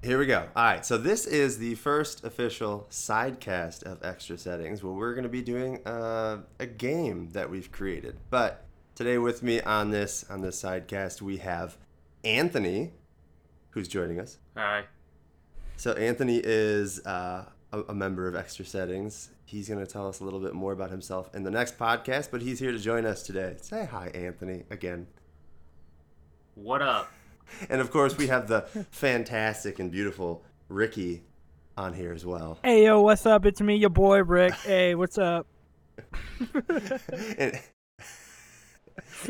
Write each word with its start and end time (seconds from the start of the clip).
Here 0.00 0.16
we 0.16 0.26
go. 0.26 0.46
All 0.54 0.64
right, 0.64 0.86
so 0.86 0.96
this 0.96 1.26
is 1.26 1.58
the 1.58 1.74
first 1.74 2.22
official 2.22 2.86
sidecast 2.88 3.82
of 3.82 3.98
Extra 4.04 4.38
Settings 4.38 4.80
where 4.80 4.92
we're 4.92 5.12
going 5.12 5.24
to 5.24 5.28
be 5.28 5.42
doing 5.42 5.84
uh, 5.84 6.42
a 6.60 6.66
game 6.66 7.30
that 7.30 7.50
we've 7.50 7.72
created. 7.72 8.16
But 8.30 8.64
today 8.94 9.18
with 9.18 9.42
me 9.42 9.60
on 9.60 9.90
this 9.90 10.24
on 10.30 10.40
this 10.40 10.62
sidecast 10.62 11.20
we 11.20 11.38
have 11.38 11.76
Anthony, 12.22 12.92
who's 13.70 13.88
joining 13.88 14.20
us. 14.20 14.38
Hi. 14.56 14.84
So 15.76 15.94
Anthony 15.94 16.40
is 16.44 17.04
uh, 17.04 17.46
a, 17.72 17.80
a 17.88 17.94
member 17.94 18.28
of 18.28 18.36
Extra 18.36 18.64
Settings. 18.64 19.30
He's 19.46 19.68
going 19.68 19.84
to 19.84 19.92
tell 19.92 20.06
us 20.06 20.20
a 20.20 20.24
little 20.24 20.40
bit 20.40 20.54
more 20.54 20.72
about 20.72 20.92
himself 20.92 21.28
in 21.34 21.42
the 21.42 21.50
next 21.50 21.76
podcast, 21.76 22.30
but 22.30 22.40
he's 22.40 22.60
here 22.60 22.70
to 22.70 22.78
join 22.78 23.04
us 23.04 23.24
today. 23.24 23.56
Say 23.60 23.84
hi, 23.84 24.12
Anthony, 24.14 24.62
again. 24.70 25.08
What 26.54 26.82
up? 26.82 27.10
And 27.70 27.80
of 27.80 27.90
course, 27.90 28.16
we 28.16 28.28
have 28.28 28.48
the 28.48 28.62
fantastic 28.90 29.78
and 29.78 29.90
beautiful 29.90 30.44
Ricky 30.68 31.22
on 31.76 31.92
here 31.92 32.12
as 32.12 32.24
well. 32.26 32.58
Hey 32.62 32.84
yo, 32.84 33.00
what's 33.00 33.26
up? 33.26 33.46
It's 33.46 33.60
me, 33.60 33.76
your 33.76 33.90
boy 33.90 34.22
Rick. 34.22 34.54
Hey, 34.64 34.94
what's 34.94 35.18
up? 35.18 35.46
and, 37.38 37.58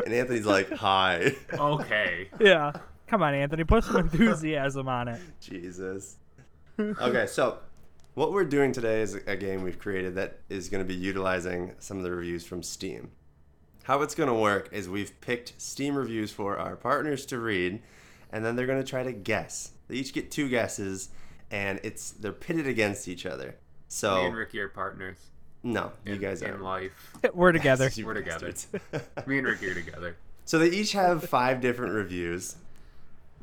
and 0.04 0.14
Anthony's 0.14 0.46
like, 0.46 0.70
hi. 0.70 1.34
Okay. 1.52 2.28
Yeah. 2.40 2.72
Come 3.06 3.22
on, 3.22 3.34
Anthony, 3.34 3.64
put 3.64 3.84
some 3.84 3.96
enthusiasm 3.96 4.88
on 4.88 5.08
it. 5.08 5.20
Jesus. 5.40 6.16
Okay, 6.78 7.26
so 7.26 7.58
what 8.14 8.32
we're 8.32 8.44
doing 8.44 8.72
today 8.72 9.00
is 9.00 9.14
a 9.14 9.36
game 9.36 9.62
we've 9.62 9.78
created 9.78 10.14
that 10.16 10.40
is 10.48 10.68
going 10.68 10.82
to 10.82 10.88
be 10.88 10.94
utilizing 10.94 11.72
some 11.78 11.96
of 11.96 12.02
the 12.02 12.10
reviews 12.10 12.44
from 12.44 12.62
Steam. 12.62 13.10
How 13.84 14.02
it's 14.02 14.14
going 14.14 14.28
to 14.28 14.34
work 14.34 14.68
is 14.70 14.88
we've 14.88 15.18
picked 15.22 15.54
Steam 15.56 15.96
reviews 15.96 16.30
for 16.30 16.58
our 16.58 16.76
partners 16.76 17.24
to 17.26 17.38
read, 17.38 17.80
and 18.30 18.44
then 18.44 18.56
they're 18.56 18.66
going 18.66 18.82
to 18.82 18.88
try 18.88 19.02
to 19.02 19.12
guess. 19.12 19.72
They 19.88 19.96
each 19.96 20.12
get 20.12 20.30
two 20.30 20.48
guesses, 20.48 21.08
and 21.50 21.80
it's 21.82 22.10
they're 22.12 22.32
pitted 22.32 22.66
against 22.66 23.08
each 23.08 23.24
other. 23.26 23.56
So 23.88 24.16
Me 24.16 24.22
So 24.22 24.26
and 24.26 24.36
Ricky 24.36 24.60
are 24.60 24.68
partners. 24.68 25.16
no, 25.62 25.92
you 26.04 26.16
guys 26.16 26.42
in 26.42 26.50
are 26.50 26.54
in 26.54 26.62
life. 26.62 27.12
We're 27.34 27.52
together. 27.52 27.90
You 27.94 28.06
We're 28.06 28.14
together. 28.14 28.52
Me 29.26 29.38
and 29.38 29.46
Ricky 29.46 29.70
are 29.70 29.74
together. 29.74 30.16
So 30.44 30.58
they 30.58 30.68
each 30.68 30.92
have 30.92 31.24
five 31.24 31.60
different 31.60 31.94
reviews. 31.94 32.56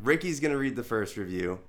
Ricky's 0.04 0.40
gonna 0.40 0.58
read 0.58 0.76
the 0.76 0.84
first 0.84 1.18
review, 1.18 1.60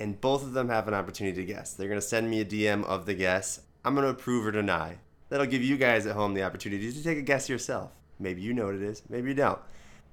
and 0.00 0.20
both 0.20 0.42
of 0.42 0.52
them 0.52 0.68
have 0.68 0.88
an 0.88 0.94
opportunity 0.94 1.36
to 1.36 1.44
guess. 1.44 1.74
They're 1.74 1.88
gonna 1.88 2.00
send 2.00 2.28
me 2.30 2.40
a 2.40 2.44
DM 2.44 2.84
of 2.84 3.06
the 3.06 3.14
guess. 3.14 3.60
I'm 3.84 3.94
gonna 3.94 4.08
approve 4.08 4.46
or 4.46 4.50
deny. 4.50 4.98
That'll 5.28 5.46
give 5.46 5.62
you 5.62 5.76
guys 5.76 6.06
at 6.06 6.14
home 6.16 6.34
the 6.34 6.42
opportunity 6.42 6.90
to 6.92 7.02
take 7.02 7.18
a 7.18 7.22
guess 7.22 7.48
yourself. 7.48 7.92
Maybe 8.18 8.40
you 8.40 8.54
know 8.54 8.66
what 8.66 8.74
it 8.74 8.82
is, 8.82 9.02
maybe 9.08 9.28
you 9.28 9.34
don't. 9.34 9.58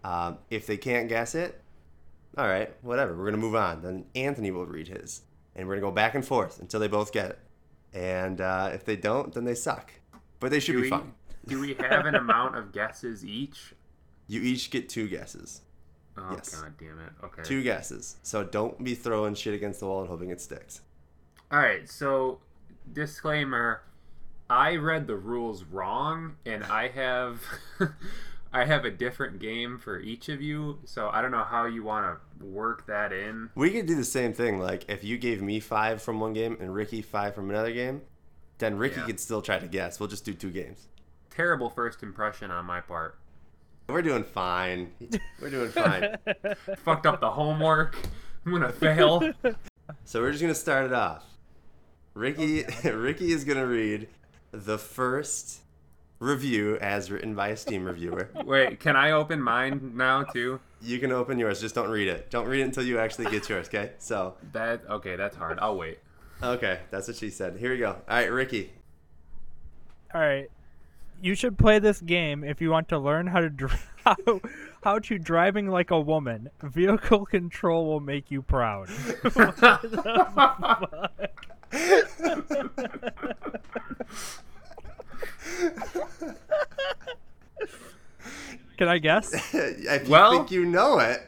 Um, 0.03 0.37
if 0.51 0.67
they 0.67 0.77
can't 0.77 1.07
guess 1.09 1.33
it, 1.33 1.59
all 2.37 2.47
right, 2.47 2.73
whatever. 2.83 3.15
We're 3.15 3.25
gonna 3.25 3.37
move 3.37 3.55
on. 3.55 3.81
Then 3.81 4.05
Anthony 4.15 4.51
will 4.51 4.65
read 4.65 4.87
his, 4.87 5.21
and 5.55 5.67
we're 5.67 5.75
gonna 5.75 5.87
go 5.87 5.91
back 5.91 6.15
and 6.15 6.25
forth 6.25 6.59
until 6.59 6.79
they 6.79 6.87
both 6.87 7.11
get 7.11 7.29
it. 7.31 7.39
And 7.93 8.41
uh, 8.41 8.71
if 8.73 8.83
they 8.85 8.95
don't, 8.97 9.33
then 9.33 9.45
they 9.45 9.55
suck. 9.55 9.91
But 10.39 10.51
they 10.51 10.59
should 10.59 10.73
Do 10.73 10.77
be 10.79 10.83
we, 10.83 10.89
fine. 10.89 11.13
do 11.47 11.59
we 11.61 11.73
have 11.75 12.05
an 12.05 12.15
amount 12.15 12.57
of 12.57 12.71
guesses 12.71 13.23
each? 13.23 13.73
You 14.27 14.41
each 14.41 14.69
get 14.69 14.89
two 14.89 15.07
guesses. 15.07 15.61
Oh 16.17 16.31
Yes. 16.31 16.55
god 16.61 16.73
damn 16.79 16.99
it. 16.99 17.11
Okay. 17.23 17.41
Two 17.43 17.61
guesses. 17.63 18.17
So 18.23 18.43
don't 18.43 18.83
be 18.83 18.95
throwing 18.95 19.35
shit 19.35 19.53
against 19.53 19.79
the 19.81 19.85
wall 19.87 19.99
and 20.01 20.09
hoping 20.09 20.29
it 20.29 20.41
sticks. 20.41 20.81
Alright, 21.53 21.89
so 21.89 22.39
disclaimer. 22.93 23.81
I 24.49 24.75
read 24.75 25.07
the 25.07 25.15
rules 25.15 25.63
wrong 25.63 26.35
and 26.45 26.63
I 26.63 26.87
have 26.89 27.41
I 28.55 28.63
have 28.63 28.85
a 28.85 28.89
different 28.91 29.39
game 29.39 29.77
for 29.77 29.99
each 29.99 30.29
of 30.29 30.41
you, 30.41 30.79
so 30.85 31.09
I 31.11 31.21
don't 31.21 31.31
know 31.31 31.43
how 31.43 31.65
you 31.65 31.83
want 31.83 32.05
to 32.39 32.45
work 32.45 32.87
that 32.87 33.11
in. 33.11 33.49
We 33.53 33.69
could 33.69 33.85
do 33.85 33.95
the 33.95 34.05
same 34.05 34.31
thing. 34.31 34.59
Like 34.59 34.85
if 34.89 35.03
you 35.03 35.17
gave 35.17 35.41
me 35.41 35.59
five 35.59 36.01
from 36.01 36.21
one 36.21 36.31
game 36.31 36.55
and 36.61 36.73
Ricky 36.73 37.01
five 37.01 37.35
from 37.35 37.49
another 37.49 37.73
game, 37.73 38.01
then 38.59 38.77
Ricky 38.77 39.01
Yeah. 39.01 39.07
could 39.07 39.19
still 39.19 39.41
try 39.41 39.59
to 39.59 39.67
guess. 39.67 39.99
We'll 39.99 40.07
just 40.07 40.23
do 40.23 40.33
two 40.33 40.51
games. 40.51 40.87
Terrible 41.29 41.69
first 41.69 42.01
impression 42.01 42.49
on 42.49 42.63
my 42.65 42.79
part. 42.79 43.17
We're 43.89 44.01
doing 44.01 44.23
fine. 44.23 44.93
We're 45.41 45.49
doing 45.49 45.69
fine. 45.69 46.15
Fucked 46.77 47.05
up 47.07 47.19
the 47.19 47.31
homework. 47.31 47.97
I'm 48.45 48.53
gonna 48.53 48.71
fail. 48.71 49.33
so 50.05 50.21
we're 50.21 50.31
just 50.31 50.41
gonna 50.41 50.55
start 50.55 50.85
it 50.85 50.93
off. 50.93 51.25
Ricky 52.13 52.63
Ricky 52.85 53.33
is 53.33 53.43
gonna 53.43 53.67
read 53.67 54.07
the 54.51 54.77
first 54.77 55.59
review 56.19 56.77
as 56.77 57.11
written 57.11 57.35
by 57.35 57.49
a 57.49 57.57
Steam 57.57 57.85
reviewer. 57.85 58.29
Wait, 58.45 58.79
can 58.79 58.95
I 58.95 59.11
open 59.11 59.41
mine 59.41 59.91
now 59.95 60.23
too? 60.23 60.59
You 60.81 60.99
can 60.99 61.11
open 61.11 61.39
yours, 61.39 61.61
just 61.61 61.75
don't 61.75 61.89
read 61.89 62.07
it. 62.07 62.29
Don't 62.29 62.47
read 62.47 62.61
it 62.61 62.65
until 62.65 62.83
you 62.83 62.99
actually 62.99 63.29
get 63.31 63.47
yours, 63.49 63.67
okay? 63.67 63.91
So 63.97 64.35
That 64.53 64.81
okay, 64.89 65.15
that's 65.15 65.35
hard. 65.35 65.59
I'll 65.61 65.77
wait. 65.77 65.99
okay, 66.41 66.79
that's 66.91 67.07
what 67.07 67.17
she 67.17 67.29
said. 67.29 67.57
Here 67.57 67.71
we 67.71 67.77
go. 67.77 67.97
Alright, 68.09 68.31
Ricky. 68.31 68.71
All 70.13 70.21
right. 70.21 70.49
You 71.21 71.33
should 71.33 71.57
play 71.57 71.79
this 71.79 72.01
game 72.01 72.43
if 72.43 72.61
you 72.61 72.69
want 72.69 72.89
to 72.89 72.99
learn 72.99 73.27
how 73.27 73.39
to 73.39 73.49
dr- 73.49 73.89
how, 74.05 74.15
how 74.83 74.99
to 74.99 75.17
driving 75.17 75.69
like 75.69 75.91
a 75.91 75.99
woman. 75.99 76.49
Vehicle 76.61 77.25
control 77.25 77.85
will 77.87 78.01
make 78.01 78.29
you 78.29 78.41
proud. 78.41 78.89
What 85.61 85.75
the 85.75 85.81
fuck? 85.81 86.37
Can 88.77 88.87
I 88.89 88.97
guess? 88.97 89.33
if 89.53 90.05
you 90.05 90.11
Well- 90.11 90.31
think 90.31 90.51
you 90.51 90.65
know 90.65 90.99
it. 90.99 91.21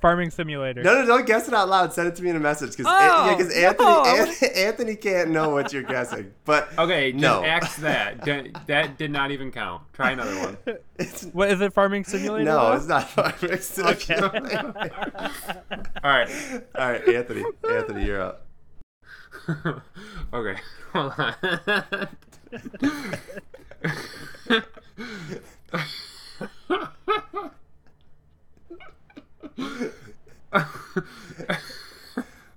Farming 0.00 0.30
Simulator. 0.30 0.82
No, 0.82 0.94
no, 1.02 1.04
don't 1.06 1.26
guess 1.26 1.46
it 1.46 1.52
out 1.52 1.68
loud. 1.68 1.92
Send 1.92 2.08
it 2.08 2.16
to 2.16 2.22
me 2.22 2.30
in 2.30 2.36
a 2.36 2.40
message 2.40 2.70
because 2.70 2.86
Oh, 2.88 3.26
yeah, 3.28 3.36
'cause 3.36 3.48
no, 3.54 3.54
Anthony, 3.66 3.88
I 3.88 4.46
An- 4.48 4.56
Anthony 4.68 4.96
can't 4.96 5.28
know 5.28 5.50
what 5.50 5.74
you're 5.74 5.82
guessing. 5.82 6.32
But 6.46 6.70
Okay, 6.78 7.12
No. 7.12 7.44
axe 7.44 7.76
that. 7.76 8.24
D- 8.24 8.50
that 8.66 8.96
did 8.96 9.10
not 9.10 9.30
even 9.30 9.52
count. 9.52 9.82
Try 9.92 10.12
another 10.12 10.34
one. 10.38 10.56
it's, 10.98 11.24
What 11.24 11.50
is 11.50 11.60
it? 11.60 11.74
Farming 11.74 12.04
Simulator? 12.04 12.44
no, 12.46 12.70
though? 12.70 12.76
it's 12.76 12.86
not 12.86 13.10
farming 13.10 13.58
simulator. 13.60 14.72
All 16.02 16.10
right. 16.10 16.30
All 16.78 16.90
right, 16.92 17.06
Anthony. 17.06 17.44
Anthony, 17.70 18.06
you're 18.06 18.22
up. 18.22 18.46
okay. 20.32 20.56
Hold 20.94 21.12
on. 21.18 21.34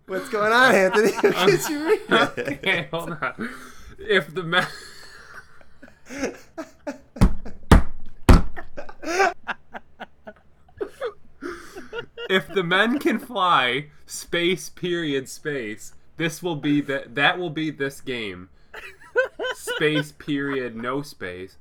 What's 0.08 0.30
going 0.30 0.52
on, 0.52 0.76
Anthony? 0.76 1.12
Okay, 2.12 2.88
hold 2.92 3.12
on. 3.12 3.50
If 4.00 4.34
the 4.34 4.44
men 4.44 4.68
If 12.30 12.48
the 12.48 12.64
men 12.64 12.98
can 13.00 13.20
fly, 13.20 13.88
space 14.08 14.70
period 14.70 15.30
space, 15.30 15.94
this 16.18 16.42
will 16.42 16.56
be 16.56 16.82
the 16.82 17.04
that 17.08 17.38
will 17.38 17.50
be 17.52 17.70
this 17.70 18.02
game. 18.02 18.50
Space 19.56 20.12
period 20.12 20.76
no 20.76 21.02
space. 21.02 21.58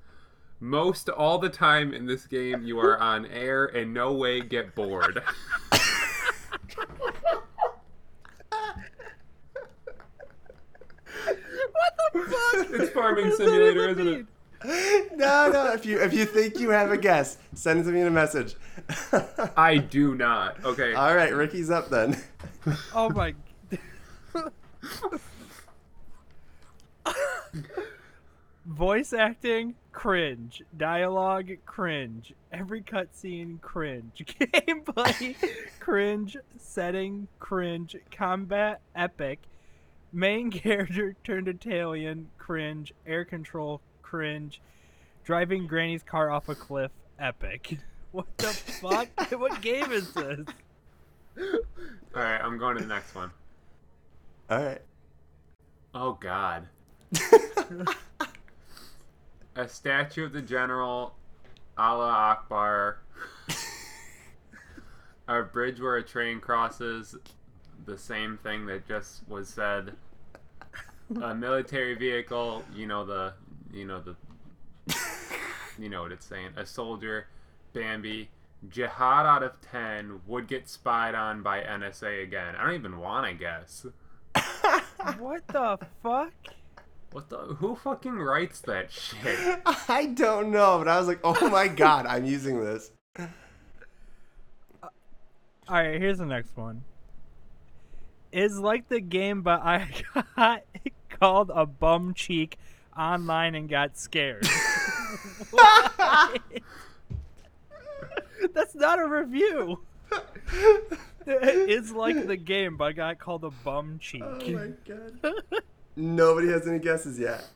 Most 0.61 1.09
all 1.09 1.39
the 1.39 1.49
time 1.49 1.93
in 1.93 2.07
this 2.07 2.27
game 2.27 2.63
you 2.63 2.79
are 2.79 2.99
on 2.99 3.27
air 3.27 3.67
and 3.67 3.93
no 3.93 4.13
way 4.13 4.41
get 4.41 4.75
bored. 4.75 5.23
What 11.33 11.97
the 12.13 12.21
fuck 12.23 12.71
it's 12.71 12.91
farming 12.93 13.33
simulator, 13.33 13.89
isn't 13.89 14.09
it? 14.09 14.27
No, 15.17 15.51
no. 15.51 15.73
If 15.73 15.85
you 15.85 16.01
if 16.01 16.13
you 16.13 16.25
think 16.25 16.61
you 16.61 16.71
have 16.71 16.93
a 16.93 16.97
guess, 16.97 17.39
send 17.55 17.81
it 17.81 17.85
to 17.85 17.91
me 17.91 18.01
in 18.01 18.07
a 18.07 18.11
message. 18.11 18.55
I 19.57 19.79
do 19.79 20.15
not. 20.15 20.65
Okay. 20.65 20.95
All 20.95 21.15
right, 21.17 21.35
Ricky's 21.35 21.71
up 21.71 21.91
then. 21.91 22.17
Oh 22.95 23.11
my. 23.11 23.35
Voice 28.67 29.13
acting, 29.13 29.75
cringe. 29.91 30.63
Dialogue, 30.77 31.51
cringe. 31.67 32.33
Every 32.53 32.81
cutscene, 32.81 33.61
cringe. 33.61 34.25
Gameplay, 34.41 35.35
cringe. 35.81 36.37
Setting, 36.59 37.27
cringe. 37.41 37.97
Combat, 38.13 38.81
epic. 38.95 39.41
Main 40.13 40.51
character 40.53 41.17
turned 41.25 41.49
Italian, 41.49 42.29
cringe. 42.39 42.93
Air 43.05 43.25
control, 43.25 43.81
cringe. 44.03 44.61
Driving 45.25 45.67
Granny's 45.67 46.03
car 46.03 46.31
off 46.31 46.49
a 46.49 46.55
cliff, 46.55 46.93
epic. 47.19 47.79
What 48.13 48.27
the 48.37 48.49
fuck? 48.49 49.09
what 49.41 49.63
game 49.63 49.91
is 49.91 50.13
this? 50.13 50.47
All 51.39 52.23
right, 52.23 52.43
I'm 52.43 52.59
going 52.59 52.77
to 52.77 52.83
the 52.83 52.89
next 52.89 53.15
one. 53.15 53.31
All 54.51 54.63
right. 54.63 54.83
Oh 55.95 56.13
God. 56.21 56.69
A 59.55 59.69
statue 59.69 60.25
of 60.25 60.33
the 60.33 60.43
general, 60.43 61.15
Allah 61.77 62.09
Akbar. 62.11 62.99
a 65.29 65.43
bridge 65.43 65.81
where 65.81 65.97
a 65.97 66.03
train 66.03 66.41
crosses. 66.41 67.15
the 67.85 67.99
same 67.99 68.39
thing 68.43 68.67
that 68.67 68.87
just 68.87 69.29
was 69.29 69.49
said. 69.49 69.93
A 71.23 71.35
military 71.35 71.95
vehicle, 71.95 72.65
you 72.75 72.87
know 72.87 73.05
the, 73.05 73.35
you 73.71 73.85
know 73.85 74.01
the, 74.01 74.17
you 75.79 75.91
know 75.91 76.03
what 76.03 76.13
it's 76.13 76.25
saying. 76.25 76.51
A 76.57 76.65
soldier, 76.65 77.27
Bambi, 77.75 78.31
jihad 78.71 79.27
out 79.27 79.43
of 79.43 79.61
ten 79.61 80.21
would 80.27 80.47
get 80.49 80.69
spied 80.71 81.15
on 81.15 81.43
by 81.43 81.61
NSA 81.61 82.23
again. 82.23 82.57
I 82.57 82.65
don't 82.65 82.75
even 82.75 82.99
want 82.99 83.27
to 83.27 83.35
guess. 83.35 83.87
What 85.19 85.47
the 85.49 85.79
fuck? 86.03 86.33
What 87.13 87.29
the? 87.29 87.37
Who 87.37 87.77
fucking 87.77 88.19
writes 88.19 88.61
that 88.61 88.91
shit? 88.91 89.61
I 89.89 90.07
don't 90.07 90.51
know, 90.51 90.79
but 90.79 90.89
I 90.89 90.99
was 90.99 91.07
like, 91.07 91.21
oh 91.23 91.49
my 91.51 91.69
god, 91.69 92.07
I'm 92.07 92.25
using 92.25 92.59
this. 92.59 92.91
Uh, 93.19 93.27
All 95.69 95.77
right, 95.77 96.01
here's 96.01 96.19
the 96.19 96.27
next 96.27 96.57
one. 96.57 96.85
Is 98.33 98.59
like 98.59 98.89
the 98.89 99.01
game, 99.01 99.43
but 99.43 99.61
I 99.61 99.91
got 100.37 100.63
called 101.11 101.51
a 101.55 101.67
bum 101.67 102.15
cheek 102.15 102.59
online 102.97 103.55
and 103.55 103.69
got 103.69 103.99
scared. 103.99 104.49
That's 108.55 108.75
not 108.75 108.99
a 108.99 109.07
review. 109.07 109.81
It's 111.27 111.91
like 111.93 112.27
the 112.27 112.37
game, 112.37 112.79
but 112.79 112.85
I 112.85 112.93
got 112.93 113.19
called 113.19 113.45
a 113.45 113.51
bum 113.51 113.99
cheek. 114.01 114.23
Oh 114.25 114.39
my 114.51 114.73
god. 114.87 115.63
Nobody 115.97 116.49
has 116.49 116.67
any 116.67 116.79
guesses 116.79 117.19
yet. 117.19 117.49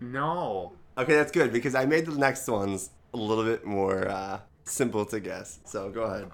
No. 0.00 0.72
Okay, 0.98 1.14
that's 1.14 1.32
good 1.32 1.52
because 1.52 1.74
I 1.74 1.86
made 1.86 2.06
the 2.06 2.18
next 2.18 2.46
ones 2.48 2.90
a 3.14 3.16
little 3.16 3.44
bit 3.44 3.64
more 3.64 4.08
uh, 4.08 4.40
simple 4.64 5.04
to 5.06 5.20
guess. 5.20 5.60
So 5.64 5.90
go 5.90 6.02
ahead. 6.02 6.30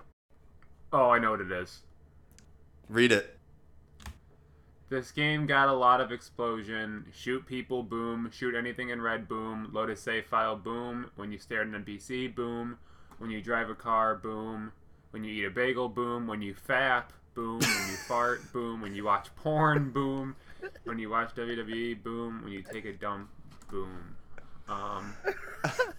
Oh, 0.92 1.10
I 1.10 1.18
know 1.18 1.32
what 1.32 1.40
it 1.40 1.52
is. 1.52 1.80
Read 2.88 3.12
it. 3.12 3.38
This 4.90 5.12
game 5.12 5.46
got 5.46 5.68
a 5.68 5.74
lot 5.74 6.00
of 6.00 6.10
explosion. 6.10 7.04
Shoot 7.12 7.44
people, 7.44 7.82
boom. 7.82 8.30
Shoot 8.32 8.54
anything 8.54 8.88
in 8.88 9.02
red, 9.02 9.28
boom. 9.28 9.68
Load 9.72 9.90
a 9.90 9.96
save 9.96 10.24
file, 10.24 10.56
boom. 10.56 11.10
When 11.16 11.30
you 11.30 11.38
stare 11.38 11.60
at 11.60 11.66
an 11.66 11.84
NPC, 11.84 12.34
boom. 12.34 12.78
When 13.18 13.30
you 13.30 13.42
drive 13.42 13.68
a 13.68 13.74
car, 13.74 14.14
boom. 14.14 14.72
When 15.10 15.24
you 15.24 15.32
eat 15.32 15.44
a 15.44 15.50
bagel, 15.50 15.90
boom. 15.90 16.26
When 16.26 16.40
you 16.40 16.54
fap, 16.54 17.10
boom. 17.38 17.60
When 17.60 17.88
you 17.88 17.96
fart, 18.08 18.52
boom. 18.52 18.82
When 18.82 18.94
you 18.96 19.04
watch 19.04 19.28
porn, 19.36 19.90
boom. 19.90 20.34
When 20.82 20.98
you 20.98 21.08
watch 21.08 21.36
WWE, 21.36 22.02
boom. 22.02 22.42
When 22.42 22.52
you 22.52 22.62
take 22.62 22.84
a 22.84 22.92
dump, 22.92 23.28
boom. 23.70 24.16
Um, 24.68 25.14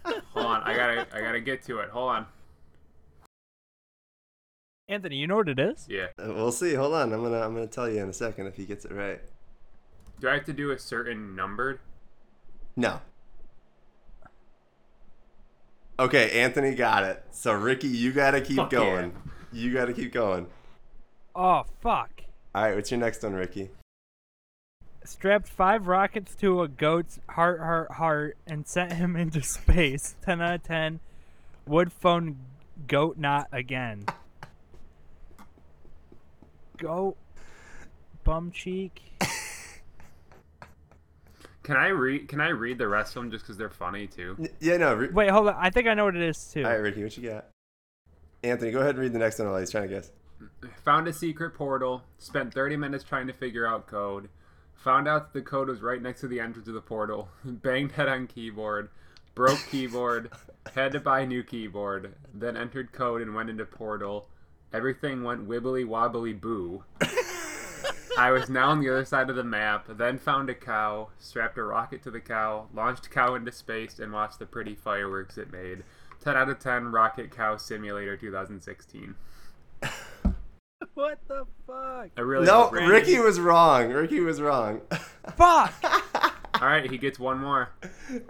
hold 0.03 0.45
on, 0.45 0.61
I 0.63 0.75
gotta, 0.75 1.07
I 1.15 1.21
gotta 1.21 1.39
get 1.39 1.63
to 1.63 1.79
it. 1.79 1.89
Hold 1.89 2.09
on. 2.11 2.25
Anthony, 4.89 5.15
you 5.15 5.27
know 5.27 5.37
what 5.37 5.47
it 5.47 5.59
is? 5.59 5.87
Yeah. 5.89 6.07
Uh, 6.21 6.33
We'll 6.33 6.51
see. 6.51 6.73
Hold 6.73 6.93
on. 6.93 7.13
I'm 7.13 7.23
gonna 7.23 7.39
I'm 7.39 7.53
gonna 7.53 7.67
tell 7.67 7.89
you 7.89 8.01
in 8.03 8.09
a 8.09 8.13
second 8.13 8.47
if 8.47 8.55
he 8.55 8.65
gets 8.65 8.83
it 8.83 8.91
right. 8.91 9.21
Do 10.19 10.27
I 10.27 10.33
have 10.33 10.45
to 10.45 10.53
do 10.53 10.71
a 10.71 10.79
certain 10.79 11.35
numbered? 11.37 11.79
No. 12.75 12.99
Okay, 15.97 16.41
Anthony 16.41 16.75
got 16.75 17.03
it. 17.03 17.23
So 17.31 17.53
Ricky, 17.53 17.87
you 17.87 18.11
gotta 18.11 18.41
keep 18.41 18.57
Fuck 18.57 18.71
going. 18.71 19.13
You 19.53 19.73
gotta 19.73 19.93
keep 19.93 20.11
going. 20.11 20.47
Oh 21.35 21.63
fuck! 21.81 22.09
All 22.55 22.63
right, 22.63 22.75
what's 22.75 22.91
your 22.91 22.99
next 22.99 23.23
one, 23.23 23.33
Ricky? 23.33 23.69
Strapped 25.05 25.47
five 25.47 25.87
rockets 25.87 26.35
to 26.35 26.61
a 26.61 26.67
goat's 26.67 27.19
heart, 27.29 27.59
heart, 27.59 27.91
heart, 27.93 28.37
and 28.45 28.67
sent 28.67 28.93
him 28.93 29.15
into 29.15 29.41
space. 29.41 30.15
Ten 30.25 30.41
out 30.41 30.55
of 30.55 30.63
ten. 30.63 30.99
Would 31.65 31.93
phone 31.93 32.37
goat 32.87 33.17
not 33.17 33.47
again. 33.51 34.05
Goat, 36.77 37.17
bum 38.23 38.51
cheek. 38.51 39.01
Can 41.63 41.75
I 41.77 41.87
read? 41.89 42.27
Can 42.27 42.41
I 42.41 42.49
read 42.49 42.77
the 42.79 42.87
rest 42.87 43.15
of 43.15 43.21
them 43.21 43.31
just 43.31 43.43
because 43.45 43.57
they're 43.57 43.69
funny 43.69 44.07
too? 44.07 44.35
Yeah, 44.59 44.77
no. 44.77 44.95
Ri- 44.95 45.09
Wait, 45.11 45.29
hold 45.29 45.47
on. 45.49 45.55
I 45.57 45.69
think 45.69 45.87
I 45.87 45.93
know 45.93 46.05
what 46.05 46.15
it 46.15 46.23
is 46.23 46.51
too. 46.51 46.63
All 46.63 46.69
right, 46.71 46.77
Ricky, 46.77 47.03
what 47.03 47.15
you 47.15 47.29
got? 47.29 47.45
Anthony, 48.43 48.71
go 48.71 48.79
ahead 48.79 48.91
and 48.95 48.99
read 48.99 49.13
the 49.13 49.19
next 49.19 49.37
one 49.37 49.49
while 49.49 49.59
he's 49.59 49.69
trying 49.69 49.87
to 49.87 49.93
guess. 49.93 50.11
Found 50.85 51.07
a 51.07 51.13
secret 51.13 51.53
portal. 51.53 52.03
Spent 52.17 52.53
30 52.53 52.77
minutes 52.77 53.03
trying 53.03 53.27
to 53.27 53.33
figure 53.33 53.67
out 53.67 53.87
code. 53.87 54.29
Found 54.75 55.07
out 55.07 55.33
that 55.33 55.39
the 55.39 55.45
code 55.45 55.67
was 55.67 55.81
right 55.81 56.01
next 56.01 56.21
to 56.21 56.27
the 56.27 56.39
entrance 56.39 56.67
of 56.67 56.73
the 56.73 56.81
portal. 56.81 57.29
Banged 57.43 57.93
head 57.93 58.07
on 58.07 58.27
keyboard. 58.27 58.89
Broke 59.35 59.59
keyboard. 59.69 60.31
had 60.73 60.91
to 60.93 60.99
buy 60.99 61.21
a 61.21 61.27
new 61.27 61.43
keyboard. 61.43 62.13
Then 62.33 62.55
entered 62.55 62.91
code 62.91 63.21
and 63.21 63.35
went 63.35 63.49
into 63.49 63.65
portal. 63.65 64.27
Everything 64.71 65.23
went 65.23 65.47
wibbly 65.47 65.85
wobbly 65.85 66.33
boo. 66.33 66.83
I 68.17 68.31
was 68.31 68.49
now 68.49 68.69
on 68.69 68.81
the 68.81 68.89
other 68.89 69.05
side 69.05 69.29
of 69.29 69.35
the 69.35 69.43
map. 69.43 69.85
Then 69.89 70.17
found 70.17 70.49
a 70.49 70.55
cow. 70.55 71.09
Strapped 71.19 71.57
a 71.57 71.63
rocket 71.63 72.03
to 72.03 72.11
the 72.11 72.19
cow. 72.19 72.67
Launched 72.73 73.09
cow 73.09 73.35
into 73.35 73.51
space 73.51 73.99
and 73.99 74.13
watched 74.13 74.39
the 74.39 74.45
pretty 74.45 74.75
fireworks 74.75 75.37
it 75.37 75.51
made. 75.51 75.83
10 76.23 76.35
out 76.35 76.49
of 76.49 76.59
10 76.59 76.91
Rocket 76.91 77.31
Cow 77.31 77.57
Simulator 77.57 78.17
2016. 78.17 79.15
What 80.99 81.17
the 81.29 81.45
fuck? 81.65 82.09
I 82.17 82.21
really 82.21 82.45
No, 82.45 82.69
Ricky 82.71 83.19
was 83.19 83.39
wrong. 83.39 83.89
Ricky 83.89 84.19
was 84.19 84.41
wrong. 84.41 84.81
Fuck! 85.37 85.73
All 86.61 86.67
right, 86.67 86.91
he 86.91 86.97
gets 86.97 87.17
one 87.17 87.37
more. 87.37 87.69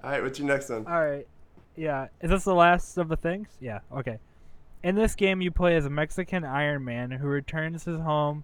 All 0.04 0.12
right, 0.12 0.22
what's 0.22 0.38
your 0.38 0.48
next 0.48 0.70
one? 0.70 0.86
All 0.86 1.04
right. 1.04 1.28
Yeah. 1.76 2.10
Is 2.22 2.30
this 2.30 2.44
the 2.44 2.54
last 2.54 3.00
of 3.00 3.10
the 3.10 3.16
things? 3.18 3.48
Yeah. 3.60 3.80
Okay. 3.92 4.20
In 4.84 4.94
this 4.94 5.16
game, 5.16 5.42
you 5.42 5.50
play 5.50 5.78
as 5.78 5.88
a 5.88 5.90
Mexican 5.90 6.46
Iron 6.46 6.86
Man 6.86 7.10
who 7.10 7.28
returns 7.28 7.86
his 7.86 8.02
home 8.02 8.44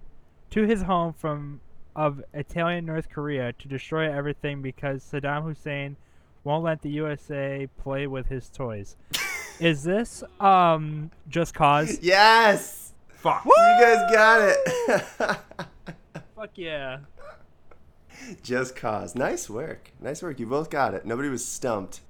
to 0.50 0.64
his 0.64 0.82
home 0.82 1.14
from 1.14 1.62
of 1.96 2.24
Italian 2.34 2.88
North 2.88 3.10
Korea 3.10 3.54
to 3.54 3.68
destroy 3.68 4.12
everything 4.12 4.64
because 4.64 5.04
Saddam 5.04 5.44
Hussein 5.44 5.98
won't 6.44 6.64
let 6.64 6.82
the 6.82 6.90
USA 6.90 7.68
play 7.84 8.08
with 8.08 8.28
his 8.30 8.50
toys. 8.50 8.96
Is 9.60 9.84
this 9.84 10.24
um 10.40 11.12
just 11.30 11.54
cause? 11.54 12.00
Yes, 12.02 12.85
Fuck. 13.18 13.46
you 13.46 13.52
guys 13.80 14.12
got 14.12 14.42
it. 14.42 15.38
Fuck 16.36 16.52
yeah. 16.56 17.00
Just 18.44 18.76
cause. 18.76 19.16
Nice 19.16 19.50
work. 19.50 19.92
Nice 20.00 20.22
work. 20.22 20.40
You 20.40 20.48
both 20.48 20.70
got 20.70 20.94
it. 20.94 21.06
Nobody 21.06 21.30
was 21.30 21.46
stumped. 21.46 22.02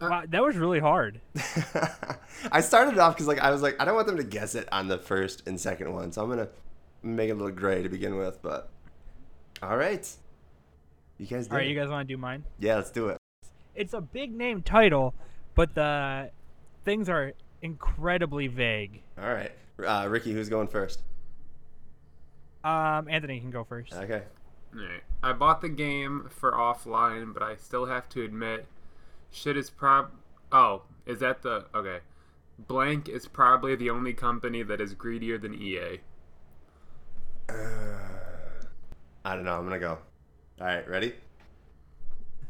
Wow, 0.00 0.22
that 0.28 0.42
was 0.42 0.56
really 0.56 0.80
hard. 0.80 1.20
I 2.52 2.62
started 2.62 2.98
off 2.98 3.14
because 3.14 3.26
like 3.26 3.40
I 3.40 3.50
was 3.50 3.60
like 3.60 3.76
I 3.78 3.84
don't 3.84 3.94
want 3.94 4.06
them 4.06 4.16
to 4.16 4.24
guess 4.24 4.54
it 4.54 4.66
on 4.72 4.88
the 4.88 4.98
first 4.98 5.46
and 5.46 5.60
second 5.60 5.92
one, 5.92 6.10
so 6.10 6.22
I'm 6.22 6.30
gonna 6.30 6.48
make 7.02 7.28
it 7.28 7.32
a 7.32 7.34
little 7.34 7.50
gray 7.50 7.82
to 7.82 7.88
begin 7.88 8.16
with. 8.16 8.40
But 8.40 8.70
all 9.62 9.76
right, 9.76 10.08
you 11.18 11.26
guys 11.26 11.46
did. 11.46 11.52
All 11.52 11.58
right, 11.58 11.66
it. 11.66 11.70
you 11.70 11.78
guys 11.78 11.90
want 11.90 12.08
to 12.08 12.14
do 12.14 12.16
mine? 12.16 12.44
yeah, 12.58 12.76
let's 12.76 12.90
do 12.90 13.08
it. 13.08 13.18
It's 13.74 13.92
a 13.92 14.00
big 14.00 14.32
name 14.32 14.62
title, 14.62 15.14
but 15.54 15.74
the 15.74 16.30
things 16.86 17.10
are 17.10 17.32
incredibly 17.60 18.46
vague. 18.46 19.02
All 19.20 19.32
right, 19.32 19.52
uh, 19.86 20.06
Ricky, 20.08 20.32
who's 20.32 20.48
going 20.48 20.68
first? 20.68 21.02
Um, 22.62 23.08
Anthony 23.08 23.40
can 23.40 23.50
go 23.50 23.64
first. 23.64 23.92
Okay. 23.92 24.22
Alright. 24.74 25.02
I 25.22 25.32
bought 25.32 25.60
the 25.60 25.68
game 25.68 26.28
for 26.30 26.52
offline, 26.52 27.34
but 27.34 27.42
I 27.42 27.56
still 27.56 27.86
have 27.86 28.08
to 28.10 28.22
admit, 28.22 28.66
shit 29.30 29.56
is 29.56 29.70
prob. 29.70 30.10
Oh, 30.52 30.82
is 31.06 31.18
that 31.20 31.42
the 31.42 31.66
okay? 31.74 31.98
Blank 32.58 33.08
is 33.08 33.26
probably 33.26 33.74
the 33.74 33.90
only 33.90 34.12
company 34.12 34.62
that 34.62 34.80
is 34.80 34.94
greedier 34.94 35.38
than 35.38 35.54
EA. 35.54 36.00
I 39.24 39.34
don't 39.34 39.44
know. 39.44 39.56
I'm 39.56 39.64
gonna 39.64 39.78
go. 39.78 39.98
All 40.60 40.66
right, 40.66 40.88
ready? 40.88 41.14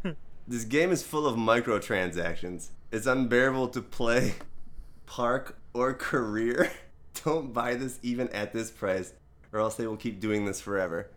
this 0.49 0.65
game 0.65 0.91
is 0.91 1.03
full 1.03 1.27
of 1.27 1.37
microtransactions. 1.37 2.71
It's 2.93 3.07
unbearable 3.07 3.69
to 3.69 3.81
play, 3.81 4.35
park, 5.07 5.59
or 5.73 5.95
career. 5.95 6.71
Don't 7.25 7.53
buy 7.53 7.75
this 7.75 7.99
even 8.03 8.29
at 8.29 8.53
this 8.53 8.71
price, 8.71 9.13
or 9.53 9.61
else 9.61 9.75
they 9.75 9.87
will 9.87 9.97
keep 9.97 10.21
doing 10.21 10.45
this 10.45 10.61
forever. 10.61 11.09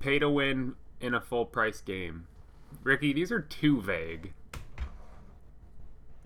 Pay 0.00 0.18
to 0.18 0.30
win 0.30 0.74
in 1.00 1.14
a 1.14 1.20
full 1.20 1.44
price 1.44 1.80
game. 1.80 2.26
Ricky, 2.82 3.12
these 3.12 3.30
are 3.30 3.40
too 3.40 3.80
vague. 3.80 4.32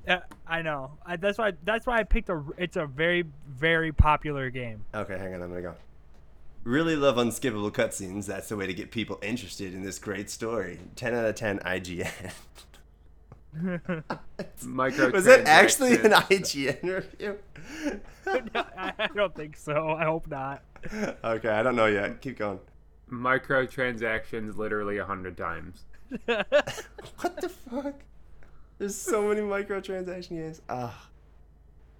Uh, 0.08 0.18
I 0.46 0.62
know. 0.62 0.92
I, 1.04 1.16
that's 1.16 1.38
why. 1.38 1.52
That's 1.64 1.86
why 1.86 1.98
I 1.98 2.04
picked 2.04 2.28
a. 2.28 2.42
It's 2.56 2.76
a 2.76 2.86
very, 2.86 3.24
very 3.48 3.92
popular 3.92 4.50
game. 4.50 4.84
Okay, 4.94 5.18
hang 5.18 5.34
on. 5.34 5.42
I'm 5.42 5.48
gonna 5.48 5.62
go. 5.62 5.74
Really 6.62 6.96
love 6.96 7.16
unskippable 7.16 7.72
cutscenes. 7.72 8.26
That's 8.26 8.48
the 8.48 8.56
way 8.56 8.66
to 8.66 8.74
get 8.74 8.90
people 8.90 9.18
interested 9.22 9.72
in 9.72 9.82
this 9.82 10.00
great 10.00 10.28
story. 10.30 10.80
10 10.96 11.14
out 11.14 11.24
of 11.24 11.36
10 11.36 11.60
IGN. 11.60 12.10
Micro 14.64 15.10
Was 15.10 15.24
that 15.24 15.46
actually 15.46 15.94
an 15.94 16.12
IGN 16.12 16.82
review? 16.82 17.38
I 18.26 18.94
I 18.98 19.06
don't 19.14 19.34
think 19.34 19.56
so. 19.56 19.90
I 19.90 20.04
hope 20.04 20.26
not. 20.28 20.62
okay, 21.24 21.48
I 21.48 21.62
don't 21.62 21.76
know 21.76 21.86
yet. 21.86 22.20
Keep 22.20 22.38
going. 22.38 22.60
microtransactions 23.10 24.56
literally 24.56 24.98
a 24.98 25.04
hundred 25.04 25.36
times? 25.36 25.84
What 26.26 27.40
the 27.40 27.48
fuck? 27.48 27.94
There's 28.78 28.94
so 28.94 29.28
many 29.28 29.40
microtransaction 29.40 30.28
games. 30.30 30.60
Ah, 30.68 31.08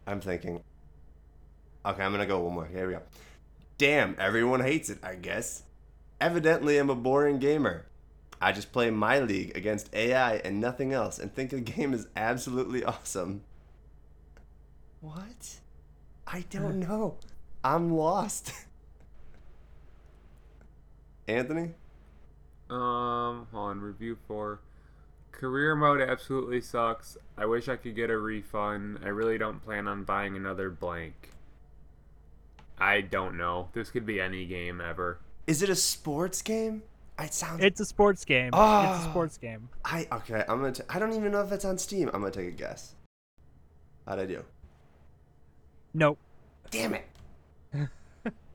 I'm 0.07 0.21
thinking. 0.21 0.63
Okay, 1.85 2.03
I'm 2.03 2.13
gonna 2.13 2.27
go 2.27 2.41
one 2.41 2.55
more. 2.55 2.67
Here 2.67 2.87
we 2.87 2.95
go. 2.95 3.03
Damn, 3.79 4.15
everyone 4.19 4.61
hates 4.61 4.91
it, 4.91 4.99
I 5.03 5.15
guess. 5.15 5.63
Evidently, 6.21 6.79
I'm 6.79 6.91
a 6.91 6.95
boring 6.95 7.39
gamer. 7.39 7.87
I 8.41 8.53
just 8.53 8.73
play 8.73 8.91
my 8.91 9.19
league 9.19 9.57
against 9.57 9.95
AI 9.95 10.37
and 10.37 10.61
nothing 10.61 10.93
else 10.93 11.19
and 11.19 11.35
think 11.35 11.51
the 11.51 11.61
game 11.61 11.95
is 11.95 12.07
absolutely 12.17 12.85
awesome. 12.85 13.43
What? 15.01 15.61
I 16.27 16.45
don't 16.51 16.81
know. 16.81 17.17
I'm 17.63 17.91
lost. 17.91 18.53
Anthony? 21.29 21.75
Um, 22.69 23.47
hold 23.53 23.71
on. 23.71 23.81
Review 23.81 24.19
for 24.27 24.61
career 25.33 25.75
mode 25.75 26.01
absolutely 26.01 26.61
sucks. 26.61 27.17
I 27.37 27.47
wish 27.47 27.69
I 27.69 27.77
could 27.77 27.95
get 27.95 28.11
a 28.11 28.19
refund. 28.19 29.01
I 29.05 29.09
really 29.09 29.39
don't 29.39 29.63
plan 29.63 29.87
on 29.87 30.05
buying 30.05 30.37
another 30.37 30.71
blank. 30.71 31.31
I 32.79 33.01
don't 33.01 33.37
know. 33.37 33.69
This 33.73 33.91
could 33.91 34.05
be 34.05 34.21
any 34.21 34.47
game 34.47 34.81
ever. 34.81 35.19
Is 35.47 35.63
it 35.63 35.71
a 35.71 35.77
sports 35.77 36.43
game? 36.43 36.83
It 37.19 37.33
sounds. 37.33 37.63
It's 37.65 37.81
a 37.81 37.87
sports 37.87 38.25
game. 38.25 38.49
It's 38.49 38.57
Ah. 38.57 39.01
a 39.07 39.11
sports 39.11 39.39
game. 39.39 39.69
I 39.85 40.07
okay. 40.13 40.45
I'm 40.49 40.61
gonna. 40.61 40.73
T- 40.73 40.83
I 40.91 40.99
don't 40.99 41.13
even 41.15 41.33
know 41.33 41.41
if 41.41 41.51
it's 41.53 41.65
on 41.65 41.79
Steam. 41.79 42.09
I'm 42.13 42.21
gonna 42.21 42.31
take 42.31 42.49
a 42.49 42.51
guess. 42.51 42.95
How'd 44.07 44.19
I 44.19 44.27
do? 44.27 44.45
Nope. 45.95 46.19
Damn 46.71 46.95
it. 46.95 47.05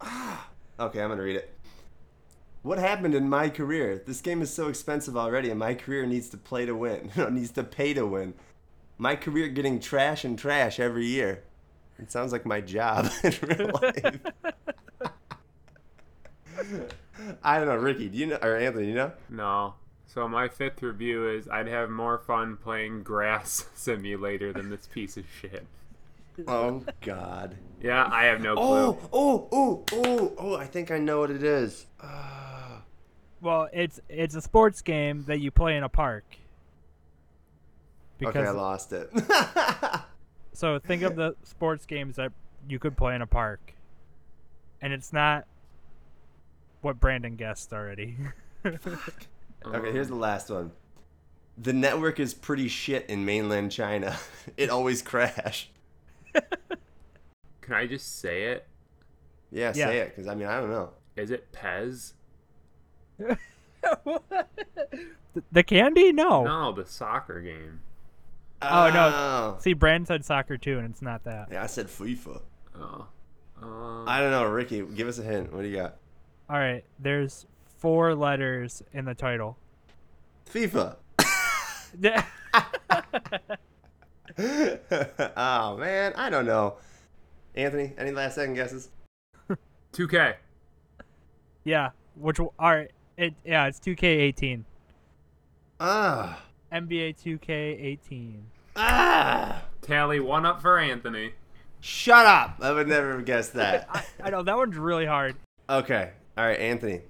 Ah. 0.02 0.50
okay, 0.80 1.02
I'm 1.02 1.10
gonna 1.10 1.22
read 1.24 1.38
it. 1.38 1.54
What 2.64 2.78
happened 2.78 3.16
in 3.16 3.28
my 3.30 3.50
career? 3.50 4.04
This 4.06 4.20
game 4.22 4.42
is 4.42 4.54
so 4.54 4.68
expensive 4.68 5.16
already, 5.18 5.50
and 5.50 5.58
my 5.60 5.74
career 5.74 6.06
needs 6.06 6.30
to 6.30 6.38
play 6.38 6.66
to 6.66 6.76
win. 6.76 7.12
No, 7.18 7.30
needs 7.30 7.52
to 7.52 7.64
pay 7.64 7.94
to 7.94 8.06
win. 8.06 8.34
My 8.98 9.16
career 9.16 9.48
getting 9.48 9.80
trash 9.80 10.24
and 10.26 10.38
trash 10.38 10.80
every 10.80 11.06
year. 11.08 11.44
It 12.00 12.12
sounds 12.12 12.32
like 12.32 12.46
my 12.46 12.62
job 12.62 13.10
in 13.24 13.34
real 13.44 13.72
life. 13.82 14.20
I 17.44 17.58
don't 17.58 17.68
know, 17.68 17.76
Ricky. 17.76 18.10
Do 18.10 18.18
you 18.18 18.28
know 18.28 18.40
or 18.42 18.58
Anthony? 18.58 18.88
You 18.88 18.96
know? 18.96 19.12
No. 19.30 19.76
So 20.08 20.28
my 20.28 20.50
fifth 20.50 20.82
review 20.82 21.30
is 21.30 21.48
I'd 21.48 21.68
have 21.68 21.90
more 21.90 22.18
fun 22.18 22.58
playing 22.58 23.04
Grass 23.04 23.66
Simulator 23.76 24.52
than 24.52 24.70
this 24.70 24.88
piece 24.88 25.16
of 25.18 25.26
shit. 25.42 25.66
Oh 26.48 26.84
God. 27.02 27.56
Yeah, 27.82 28.10
I 28.12 28.26
have 28.26 28.42
no 28.42 28.56
clue. 28.56 28.64
Oh, 28.66 29.00
oh, 29.14 29.48
oh, 29.52 29.86
oh, 29.92 30.34
oh! 30.38 30.56
I 30.56 30.66
think 30.66 30.92
I 30.92 30.98
know 30.98 31.20
what 31.20 31.32
it 31.32 31.44
is. 31.44 31.86
Ah. 32.02 32.48
Well, 33.44 33.70
it's 33.74 34.00
it's 34.08 34.36
a 34.36 34.42
sports 34.42 34.84
game 34.84 35.24
that 35.28 35.40
you 35.40 35.50
play 35.50 35.76
in 35.76 35.82
a 35.82 35.90
park. 35.90 36.24
Because 38.20 38.36
okay, 38.36 38.48
I 38.48 38.52
lost 38.52 38.94
it. 38.94 39.10
so 40.54 40.78
think 40.78 41.02
of 41.02 41.16
the 41.16 41.36
sports 41.42 41.88
games 41.88 42.18
that 42.18 42.34
you 42.70 42.78
could 42.78 42.96
play 42.96 43.16
in 43.16 43.24
a 43.24 43.26
park, 43.26 43.74
and 44.80 44.94
it's 44.94 45.12
not 45.12 45.48
what 46.82 47.00
Brandon 47.00 47.36
guessed 47.36 47.74
already. 47.74 48.18
okay, 48.66 49.92
here's 49.92 50.08
the 50.08 50.16
last 50.16 50.50
one. 50.50 50.72
The 51.58 51.74
network 51.74 52.20
is 52.20 52.34
pretty 52.34 52.68
shit 52.68 53.06
in 53.10 53.26
mainland 53.26 53.72
China. 53.72 54.18
It 54.58 54.70
always 54.70 55.02
crash. 55.02 55.70
Can 56.34 57.74
I 57.76 57.86
just 57.88 58.20
say 58.20 58.44
it? 58.46 58.68
Yeah, 59.52 59.72
Yeah. 59.76 59.88
say 59.88 59.98
it, 60.00 60.10
because 60.16 60.28
I 60.28 60.36
mean 60.36 60.48
I 60.48 60.60
don't 60.60 60.70
know. 60.72 60.92
Is 61.16 61.30
it 61.32 61.52
Pez? 61.52 62.14
the, 63.18 63.38
the 65.52 65.64
candy? 65.64 66.12
No. 66.12 66.44
No, 66.44 66.72
the 66.72 66.86
soccer 66.86 67.42
game. 67.42 67.82
Oh, 68.64 68.90
no. 68.94 69.12
Oh. 69.14 69.58
See, 69.60 69.74
Brandon 69.74 70.06
said 70.06 70.24
soccer 70.26 70.58
too, 70.58 70.78
and 70.78 70.90
it's 70.90 71.02
not 71.02 71.24
that. 71.24 71.50
Yeah, 71.52 71.64
I 71.64 71.68
said 71.68 71.88
FIFA. 71.88 72.42
Oh. 72.80 73.08
Um, 73.62 74.06
I 74.08 74.20
don't 74.20 74.32
know, 74.32 74.46
Ricky. 74.46 74.82
Give 74.84 75.08
us 75.08 75.18
a 75.20 75.24
hint. 75.24 75.52
What 75.54 75.64
do 75.64 75.68
you 75.68 75.76
got? 75.76 75.96
All 76.52 76.60
right, 76.60 76.84
there's 77.00 77.46
four 77.78 78.14
letters 78.14 78.84
in 78.92 79.06
the 79.06 79.16
title. 79.16 79.58
FIFA. 80.52 80.98
oh 85.38 85.78
man, 85.78 86.12
I 86.18 86.30
don't 86.30 86.46
know. 86.46 86.76
Anthony, 87.56 87.94
any 87.98 88.12
last 88.12 88.36
second 88.36 88.56
guesses? 88.56 88.90
2K. 89.94 90.36
yeah, 91.64 91.92
which 92.16 92.38
will- 92.38 92.54
all 92.60 92.76
right, 92.76 92.92
it 93.16 93.34
yeah, 93.46 93.68
it's 93.68 93.80
2K18. 93.80 94.66
Ah. 95.80 96.44
NBA 96.74 97.16
2K18. 97.16 98.42
Ah. 98.76 99.64
Tally 99.82 100.20
one 100.20 100.46
up 100.46 100.62
for 100.62 100.78
Anthony. 100.78 101.32
Shut 101.80 102.26
up! 102.26 102.58
I 102.62 102.74
would 102.74 102.90
never 102.90 103.14
have 103.14 103.24
guessed 103.24 103.54
that. 103.54 103.88
I, 103.90 104.04
I 104.22 104.30
know 104.32 104.44
that 104.44 104.58
one's 104.58 104.76
really 104.76 105.06
hard. 105.06 105.38
Okay. 105.70 106.12
All 106.38 106.46
right, 106.46 106.60
Anthony. 106.60 107.02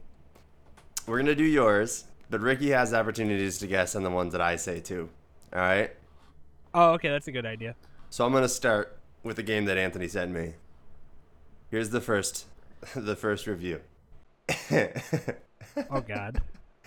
We're 1.05 1.17
gonna 1.19 1.35
do 1.35 1.43
yours, 1.43 2.05
but 2.29 2.41
Ricky 2.41 2.69
has 2.69 2.93
opportunities 2.93 3.57
to 3.59 3.67
guess 3.67 3.95
on 3.95 4.03
the 4.03 4.09
ones 4.09 4.31
that 4.31 4.41
I 4.41 4.55
say 4.55 4.79
too. 4.79 5.09
All 5.53 5.59
right. 5.59 5.91
Oh, 6.73 6.91
okay, 6.93 7.09
that's 7.09 7.27
a 7.27 7.31
good 7.31 7.45
idea. 7.45 7.75
So 8.09 8.25
I'm 8.25 8.33
gonna 8.33 8.47
start 8.49 8.97
with 9.23 9.35
the 9.35 9.43
game 9.43 9.65
that 9.65 9.77
Anthony 9.77 10.07
sent 10.07 10.31
me. 10.31 10.53
Here's 11.69 11.89
the 11.89 12.01
first, 12.01 12.45
the 12.95 13.15
first 13.15 13.47
review. 13.47 13.81
Oh 15.89 16.01
God. 16.01 16.41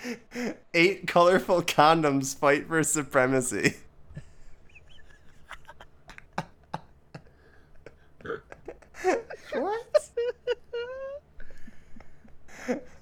Eight 0.74 1.06
colorful 1.06 1.62
condoms 1.62 2.36
fight 2.36 2.66
for 2.66 2.82
supremacy. 2.82 3.74
what? 9.52 10.10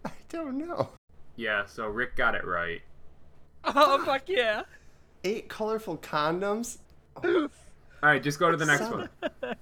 I 0.04 0.10
don't 0.42 0.58
know. 0.58 0.90
Yeah, 1.36 1.66
so 1.66 1.86
Rick 1.86 2.16
got 2.16 2.34
it 2.34 2.44
right. 2.44 2.82
oh 3.64 4.04
fuck 4.04 4.28
yeah. 4.28 4.62
Eight 5.24 5.48
colorful 5.48 5.98
condoms? 5.98 6.78
All 7.24 7.48
right, 8.02 8.22
just 8.22 8.38
go 8.38 8.50
to 8.50 8.56
the 8.56 8.66
next 8.66 8.90
one. 8.90 9.08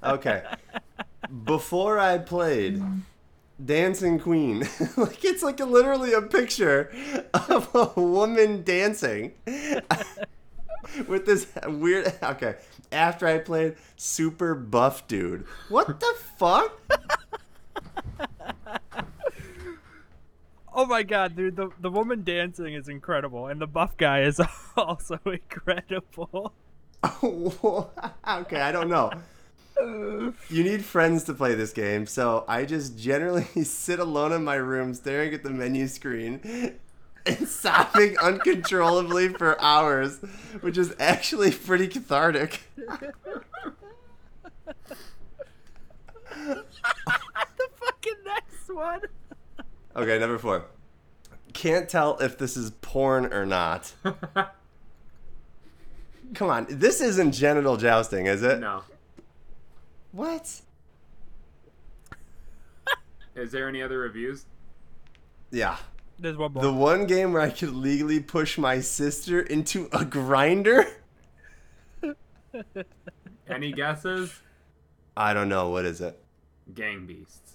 Okay. 0.03 0.43
Before 1.45 1.99
I 1.99 2.19
played 2.19 2.83
Dancing 3.63 4.19
Queen, 4.19 4.61
like 4.97 5.23
it's 5.25 5.43
like 5.43 5.61
a, 5.61 5.67
literally 5.67 6.15
a 6.15 6.23
picture 6.23 6.91
of 7.35 7.69
a 7.75 8.01
woman 8.01 8.63
dancing 8.63 9.33
with 11.07 11.27
this 11.27 11.47
weird. 11.67 12.13
Okay. 12.23 12.55
After 12.91 13.27
I 13.27 13.39
played 13.39 13.77
Super 13.97 14.55
Buff 14.55 15.07
Dude. 15.07 15.47
What 15.69 16.01
the 16.01 16.15
fuck? 16.39 16.80
Oh 20.81 20.87
my 20.87 21.03
God, 21.03 21.37
dude, 21.37 21.57
the 21.57 21.69
the 21.79 21.91
woman 21.91 22.25
dancing 22.25 22.73
is 22.73 22.89
incredible, 22.89 23.49
and 23.49 23.61
the 23.61 23.67
buff 23.67 23.99
guy 23.99 24.23
is 24.23 24.41
also 24.79 25.21
incredible. 25.27 26.55
okay, 27.23 28.61
I 28.63 28.73
don't 28.73 28.89
know. 28.89 29.13
You 29.79 30.65
need 30.65 30.83
friends 30.83 31.25
to 31.25 31.35
play 31.35 31.55
this 31.55 31.75
game, 31.75 32.07
so 32.07 32.47
I 32.49 32.65
just 32.65 32.99
generally 32.99 33.45
sit 33.65 33.99
alone 33.99 34.33
in 34.33 34.43
my 34.43 34.55
room 34.55 34.95
staring 34.95 35.35
at 35.35 35.43
the 35.43 35.51
menu 35.51 35.87
screen 35.87 36.79
and 37.27 37.47
sobbing 37.47 38.17
uncontrollably 38.17 39.29
for 39.29 39.61
hours, 39.61 40.21
which 40.63 40.79
is 40.79 40.95
actually 40.99 41.51
pretty 41.51 41.89
cathartic. 41.89 42.63
the 42.77 43.05
fucking 47.77 48.15
next 48.25 48.71
one. 48.73 49.01
Okay, 49.97 50.19
number 50.19 50.39
four. 50.39 50.65
Can't 51.53 51.89
tell 51.89 52.17
if 52.19 52.39
this 52.39 52.57
is 52.57 52.71
porn 52.71 53.33
or 53.33 53.45
not. 53.45 53.93
Come 56.35 56.49
on, 56.49 56.67
this 56.71 57.01
isn't 57.01 57.33
genital 57.33 57.77
jousting, 57.77 58.27
is 58.27 58.43
it? 58.43 58.61
no. 58.61 58.83
What? 60.13 60.61
Is 63.37 63.53
there 63.53 63.69
any 63.69 63.81
other 63.83 63.99
reviews? 63.99 64.45
Yeah. 65.51 65.77
There's 66.19 66.37
one 66.37 66.53
more. 66.53 66.63
The 66.63 66.73
one 66.73 67.07
game 67.07 67.33
where 67.33 67.43
I 67.43 67.51
could 67.51 67.73
legally 67.75 68.21
push 68.21 68.59
my 68.59 68.81
sister 68.81 69.41
into 69.41 69.89
a 69.93 70.05
grinder? 70.05 70.85
Any 73.49 73.73
guesses? 73.73 74.41
I 75.17 75.33
don't 75.33 75.49
know. 75.49 75.71
What 75.71 75.85
is 75.85 76.01
it? 76.01 76.19
Gang 76.75 77.07
Beasts. 77.07 77.55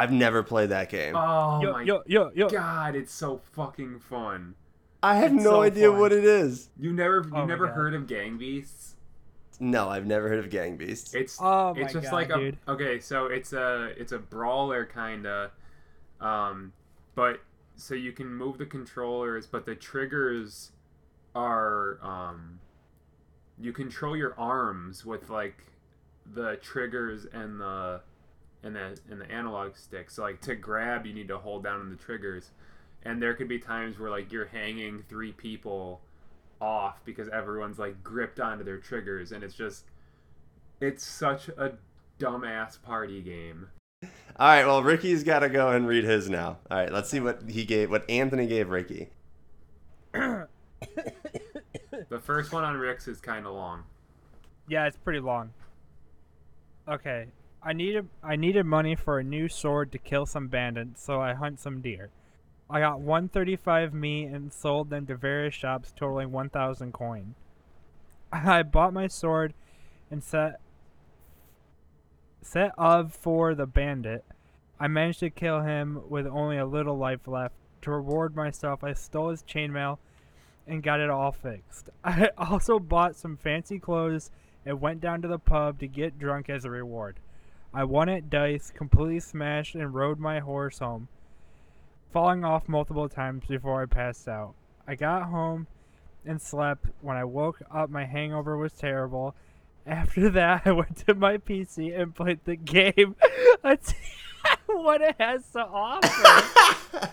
I've 0.00 0.12
never 0.12 0.42
played 0.42 0.70
that 0.70 0.88
game. 0.90 1.14
Oh 1.14 1.60
yo, 1.60 1.72
my 1.72 1.82
yo, 1.82 2.02
yo, 2.06 2.30
yo. 2.34 2.48
god, 2.48 2.94
it's 2.96 3.12
so 3.12 3.38
fucking 3.38 4.00
fun. 4.00 4.54
I 5.02 5.16
have 5.16 5.34
it's 5.34 5.44
no 5.44 5.60
so 5.60 5.62
idea 5.62 5.90
fun. 5.90 5.98
what 5.98 6.12
it 6.12 6.24
is. 6.24 6.70
You 6.76 6.92
never 6.92 7.28
you 7.32 7.42
Oh 7.42 7.44
never 7.44 7.68
heard 7.68 7.94
of 7.94 8.06
Gang 8.06 8.38
Beasts? 8.38 8.96
No, 9.60 9.88
I've 9.88 10.06
never 10.06 10.28
heard 10.28 10.38
of 10.38 10.50
Gang 10.50 10.76
Beasts. 10.76 11.14
It's 11.14 11.40
Oh 11.40 11.74
it's 11.74 11.92
just 11.92 12.10
God, 12.10 12.12
like 12.12 12.30
a 12.30 12.38
dude. 12.38 12.58
okay, 12.68 12.98
so 13.00 13.26
it's 13.26 13.52
a 13.52 13.92
it's 13.96 14.12
a 14.12 14.18
brawler 14.18 14.84
kinda, 14.86 15.52
um, 16.20 16.72
but 17.14 17.40
so 17.76 17.94
you 17.94 18.12
can 18.12 18.28
move 18.34 18.58
the 18.58 18.66
controllers, 18.66 19.46
but 19.46 19.66
the 19.66 19.74
triggers 19.74 20.72
are 21.34 21.98
um, 22.02 22.60
you 23.58 23.72
control 23.72 24.16
your 24.16 24.38
arms 24.38 25.04
with 25.04 25.30
like 25.30 25.66
the 26.34 26.56
triggers 26.56 27.26
and 27.26 27.60
the 27.60 28.02
and 28.62 28.74
the 28.74 28.98
and 29.10 29.20
the 29.20 29.30
analog 29.30 29.76
stick. 29.76 30.10
So 30.10 30.22
like 30.22 30.40
to 30.42 30.54
grab, 30.54 31.06
you 31.06 31.14
need 31.14 31.28
to 31.28 31.38
hold 31.38 31.64
down 31.64 31.80
on 31.80 31.90
the 31.90 31.96
triggers, 31.96 32.50
and 33.04 33.22
there 33.22 33.34
could 33.34 33.48
be 33.48 33.58
times 33.58 33.98
where 33.98 34.10
like 34.10 34.32
you're 34.32 34.46
hanging 34.46 35.04
three 35.08 35.32
people 35.32 36.00
off 36.60 37.00
because 37.04 37.28
everyone's 37.28 37.78
like 37.78 38.02
gripped 38.02 38.40
onto 38.40 38.64
their 38.64 38.78
triggers, 38.78 39.32
and 39.32 39.42
it's 39.42 39.54
just 39.54 39.84
it's 40.80 41.04
such 41.04 41.48
a 41.48 41.72
dumbass 42.18 42.80
party 42.82 43.22
game. 43.22 43.68
All 44.36 44.48
right, 44.48 44.64
well, 44.64 44.82
Ricky's 44.82 45.24
got 45.24 45.40
to 45.40 45.50
go 45.50 45.70
and 45.70 45.86
read 45.86 46.04
his 46.04 46.30
now. 46.30 46.58
All 46.70 46.78
right, 46.78 46.90
let's 46.90 47.10
see 47.10 47.20
what 47.20 47.42
he 47.48 47.64
gave, 47.64 47.90
what 47.90 48.08
Anthony 48.08 48.46
gave 48.46 48.70
Ricky. 48.70 49.10
The 50.12 50.48
first 52.18 52.52
one 52.52 52.64
on 52.64 52.76
Rick's 52.76 53.06
is 53.06 53.20
kind 53.20 53.46
of 53.46 53.52
long. 53.52 53.84
Yeah, 54.68 54.86
it's 54.86 54.96
pretty 54.96 55.20
long. 55.20 55.50
Okay, 56.88 57.26
I 57.62 57.72
needed 57.72 58.08
I 58.22 58.36
needed 58.36 58.64
money 58.64 58.94
for 58.94 59.18
a 59.18 59.24
new 59.24 59.48
sword 59.48 59.92
to 59.92 59.98
kill 59.98 60.26
some 60.26 60.48
bandits, 60.48 61.02
so 61.02 61.20
I 61.20 61.34
hunt 61.34 61.60
some 61.60 61.80
deer. 61.80 62.10
I 62.70 62.80
got 62.80 63.00
135 63.00 63.92
meat 63.92 64.26
and 64.26 64.52
sold 64.52 64.90
them 64.90 65.06
to 65.06 65.16
various 65.16 65.54
shops, 65.54 65.92
totaling 65.94 66.30
1,000 66.30 66.92
coin. 66.92 67.34
I 68.32 68.62
bought 68.62 68.92
my 68.92 69.08
sword 69.08 69.54
and 70.10 70.22
set 70.22 70.60
set 72.42 72.72
of 72.78 73.12
for 73.12 73.54
the 73.54 73.66
bandit. 73.66 74.24
I 74.78 74.88
managed 74.88 75.20
to 75.20 75.30
kill 75.30 75.60
him 75.60 76.02
with 76.08 76.26
only 76.26 76.56
a 76.56 76.66
little 76.66 76.96
life 76.96 77.26
left. 77.28 77.54
To 77.82 77.90
reward 77.90 78.34
myself, 78.34 78.82
I 78.82 78.94
stole 78.94 79.30
his 79.30 79.42
chainmail 79.42 79.98
and 80.66 80.82
got 80.82 81.00
it 81.00 81.10
all 81.10 81.32
fixed. 81.32 81.90
I 82.04 82.30
also 82.38 82.78
bought 82.78 83.16
some 83.16 83.36
fancy 83.36 83.78
clothes 83.78 84.30
and 84.64 84.80
went 84.80 85.00
down 85.00 85.22
to 85.22 85.28
the 85.28 85.38
pub 85.38 85.78
to 85.80 85.88
get 85.88 86.18
drunk 86.18 86.48
as 86.48 86.64
a 86.64 86.70
reward. 86.70 87.18
I 87.72 87.84
won 87.84 88.08
at 88.08 88.28
dice, 88.28 88.72
completely 88.74 89.20
smashed, 89.20 89.74
and 89.74 89.94
rode 89.94 90.18
my 90.18 90.40
horse 90.40 90.80
home, 90.80 91.08
falling 92.12 92.44
off 92.44 92.68
multiple 92.68 93.08
times 93.08 93.44
before 93.46 93.82
I 93.82 93.86
passed 93.86 94.26
out. 94.26 94.54
I 94.88 94.96
got 94.96 95.24
home 95.24 95.68
and 96.24 96.42
slept. 96.42 96.86
When 97.00 97.16
I 97.16 97.24
woke 97.24 97.62
up, 97.70 97.88
my 97.88 98.04
hangover 98.04 98.56
was 98.56 98.72
terrible. 98.72 99.36
After 99.86 100.28
that, 100.30 100.62
I 100.66 100.72
went 100.72 100.96
to 101.06 101.14
my 101.14 101.38
PC 101.38 101.98
and 101.98 102.14
played 102.14 102.40
the 102.44 102.56
game. 102.56 103.14
See 103.82 103.96
what 104.66 105.00
it 105.00 105.14
has 105.18 105.42
to 105.52 105.60
offer. 105.60 107.10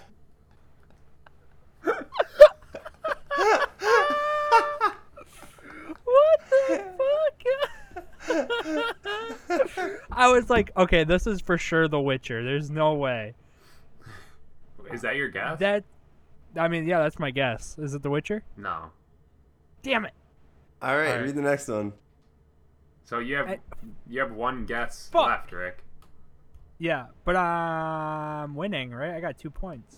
what 6.04 6.40
the 6.68 6.84
fuck? 8.28 8.50
I 10.12 10.30
was 10.32 10.50
like, 10.50 10.72
okay, 10.78 11.04
this 11.04 11.28
is 11.28 11.42
for 11.42 11.58
sure 11.58 11.88
The 11.88 12.00
Witcher. 12.00 12.44
There's 12.44 12.70
no 12.70 12.94
way. 12.96 13.34
Is 14.92 15.02
that 15.02 15.16
your 15.16 15.30
guess? 15.30 15.60
That, 15.60 15.84
I 16.56 16.68
mean, 16.68 16.88
yeah, 16.88 17.00
that's 17.00 17.20
my 17.20 17.32
guess. 17.32 17.78
Is 17.78 17.94
it 17.94 18.02
The 18.04 18.10
Witcher? 18.10 18.44
no. 18.58 18.92
Damn 19.84 20.06
it! 20.06 20.14
All 20.82 20.98
right, 20.98 21.08
All 21.08 21.14
right. 21.16 21.24
read 21.24 21.36
the 21.36 21.42
next 21.42 21.68
one. 21.70 21.94
So 23.06 23.20
you 23.20 23.36
have 23.38 23.48
I- 23.48 23.60
you 24.10 24.20
have 24.20 24.32
one 24.34 24.66
guess 24.66 25.08
Fuck. 25.14 25.28
left, 25.28 25.52
Rick. 25.54 25.84
Yeah, 26.80 27.06
but 27.24 27.36
I'm 27.38 28.54
winning, 28.56 28.92
right? 28.92 29.12
I 29.14 29.20
got 29.22 29.38
two 29.38 29.50
points. 29.50 29.98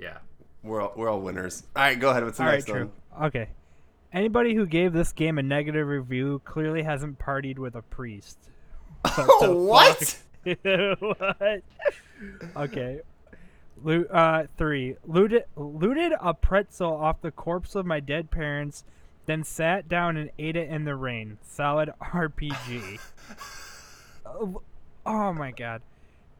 Yeah. 0.00 0.18
We're 0.62 0.80
all, 0.80 0.92
we're 0.96 1.08
all 1.08 1.20
winners. 1.20 1.64
All 1.76 1.82
right, 1.82 1.98
go 1.98 2.10
ahead. 2.10 2.24
What's 2.24 2.38
the 2.38 2.44
All 2.44 2.48
right, 2.48 2.54
next 2.56 2.66
true. 2.66 2.90
one? 3.12 3.26
Okay. 3.26 3.48
Anybody 4.12 4.54
who 4.54 4.66
gave 4.66 4.92
this 4.92 5.12
game 5.12 5.38
a 5.38 5.42
negative 5.42 5.86
review 5.86 6.40
clearly 6.44 6.82
hasn't 6.82 7.18
partied 7.18 7.58
with 7.58 7.74
a 7.74 7.82
priest. 7.82 8.38
What 9.14 9.40
the 9.40 9.54
what? 9.54 10.18
what? 11.20 11.62
Okay. 12.56 13.00
Lo- 13.82 14.04
uh, 14.10 14.46
three. 14.56 14.96
Looted, 15.06 15.44
looted 15.56 16.12
a 16.20 16.34
pretzel 16.34 16.94
off 16.94 17.20
the 17.20 17.30
corpse 17.30 17.74
of 17.74 17.86
my 17.86 18.00
dead 18.00 18.30
parents, 18.30 18.84
then 19.26 19.44
sat 19.44 19.88
down 19.88 20.16
and 20.16 20.30
ate 20.38 20.56
it 20.56 20.68
in 20.68 20.84
the 20.84 20.96
rain. 20.96 21.38
Solid 21.42 21.90
RPG. 22.02 22.98
oh, 24.26 24.62
oh 25.06 25.32
my 25.32 25.50
god. 25.50 25.82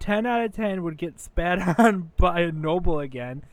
10 0.01 0.27
out 0.27 0.45
of 0.45 0.53
10 0.53 0.83
would 0.83 0.97
get 0.97 1.21
spat 1.21 1.79
on 1.79 2.13
by 2.17 2.41
a 2.41 2.53
noble 2.53 3.01
again. 3.01 3.45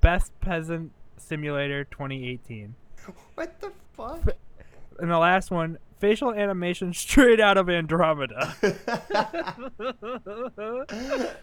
Best 0.00 0.32
Peasant 0.40 0.92
Simulator 1.16 1.84
2018. 1.84 2.74
What 3.34 3.60
the 3.60 3.72
fuck? 3.96 4.36
And 4.98 5.10
the 5.10 5.18
last 5.18 5.50
one, 5.50 5.78
facial 5.98 6.32
animation 6.32 6.92
straight 6.92 7.40
out 7.40 7.56
of 7.56 7.68
Andromeda. 7.68 8.54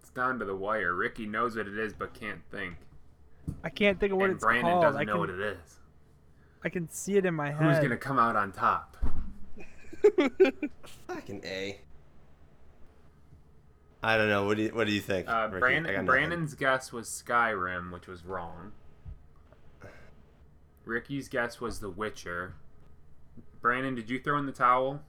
It's 0.00 0.10
down 0.10 0.38
to 0.40 0.44
the 0.44 0.54
wire. 0.54 0.94
Ricky 0.94 1.26
knows 1.26 1.56
what 1.56 1.68
it 1.68 1.78
is 1.78 1.92
but 1.92 2.12
can't 2.12 2.40
think. 2.50 2.74
I 3.64 3.70
can't 3.70 3.98
think 3.98 4.12
of 4.12 4.18
what 4.18 4.26
and 4.26 4.34
it's 4.34 4.44
Brandon 4.44 4.72
called. 4.72 4.82
doesn't 4.82 5.00
I 5.00 5.04
know 5.04 5.12
can, 5.12 5.20
what 5.20 5.30
it 5.30 5.40
is. 5.40 5.78
I 6.64 6.68
can 6.68 6.88
see 6.90 7.16
it 7.16 7.24
in 7.24 7.34
my 7.34 7.50
Who's 7.50 7.60
head. 7.60 7.74
Who's 7.76 7.82
gonna 7.82 7.96
come 7.96 8.18
out 8.18 8.36
on 8.36 8.52
top? 8.52 8.96
Fucking 11.08 11.42
A. 11.44 11.80
I 14.02 14.16
don't 14.16 14.28
know. 14.28 14.44
What 14.44 14.56
do 14.56 14.64
you 14.64 14.68
What 14.70 14.86
do 14.86 14.92
you 14.92 15.00
think? 15.00 15.28
Uh, 15.28 15.48
Ricky? 15.50 15.60
Brandon. 15.60 16.06
Brandon's 16.06 16.54
guess 16.54 16.92
was 16.92 17.08
Skyrim, 17.08 17.92
which 17.92 18.06
was 18.06 18.24
wrong. 18.24 18.72
Ricky's 20.84 21.28
guess 21.28 21.60
was 21.60 21.80
The 21.80 21.90
Witcher. 21.90 22.54
Brandon, 23.60 23.94
did 23.94 24.10
you 24.10 24.18
throw 24.20 24.38
in 24.38 24.46
the 24.46 24.52
towel? 24.52 25.00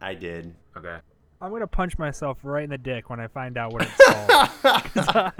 I 0.00 0.14
did. 0.14 0.54
Okay. 0.76 0.98
I'm 1.40 1.52
gonna 1.52 1.66
punch 1.66 1.98
myself 1.98 2.38
right 2.42 2.64
in 2.64 2.70
the 2.70 2.78
dick 2.78 3.10
when 3.10 3.20
I 3.20 3.28
find 3.28 3.58
out 3.58 3.72
what 3.72 3.82
it's 3.82 3.96
called 4.06 5.32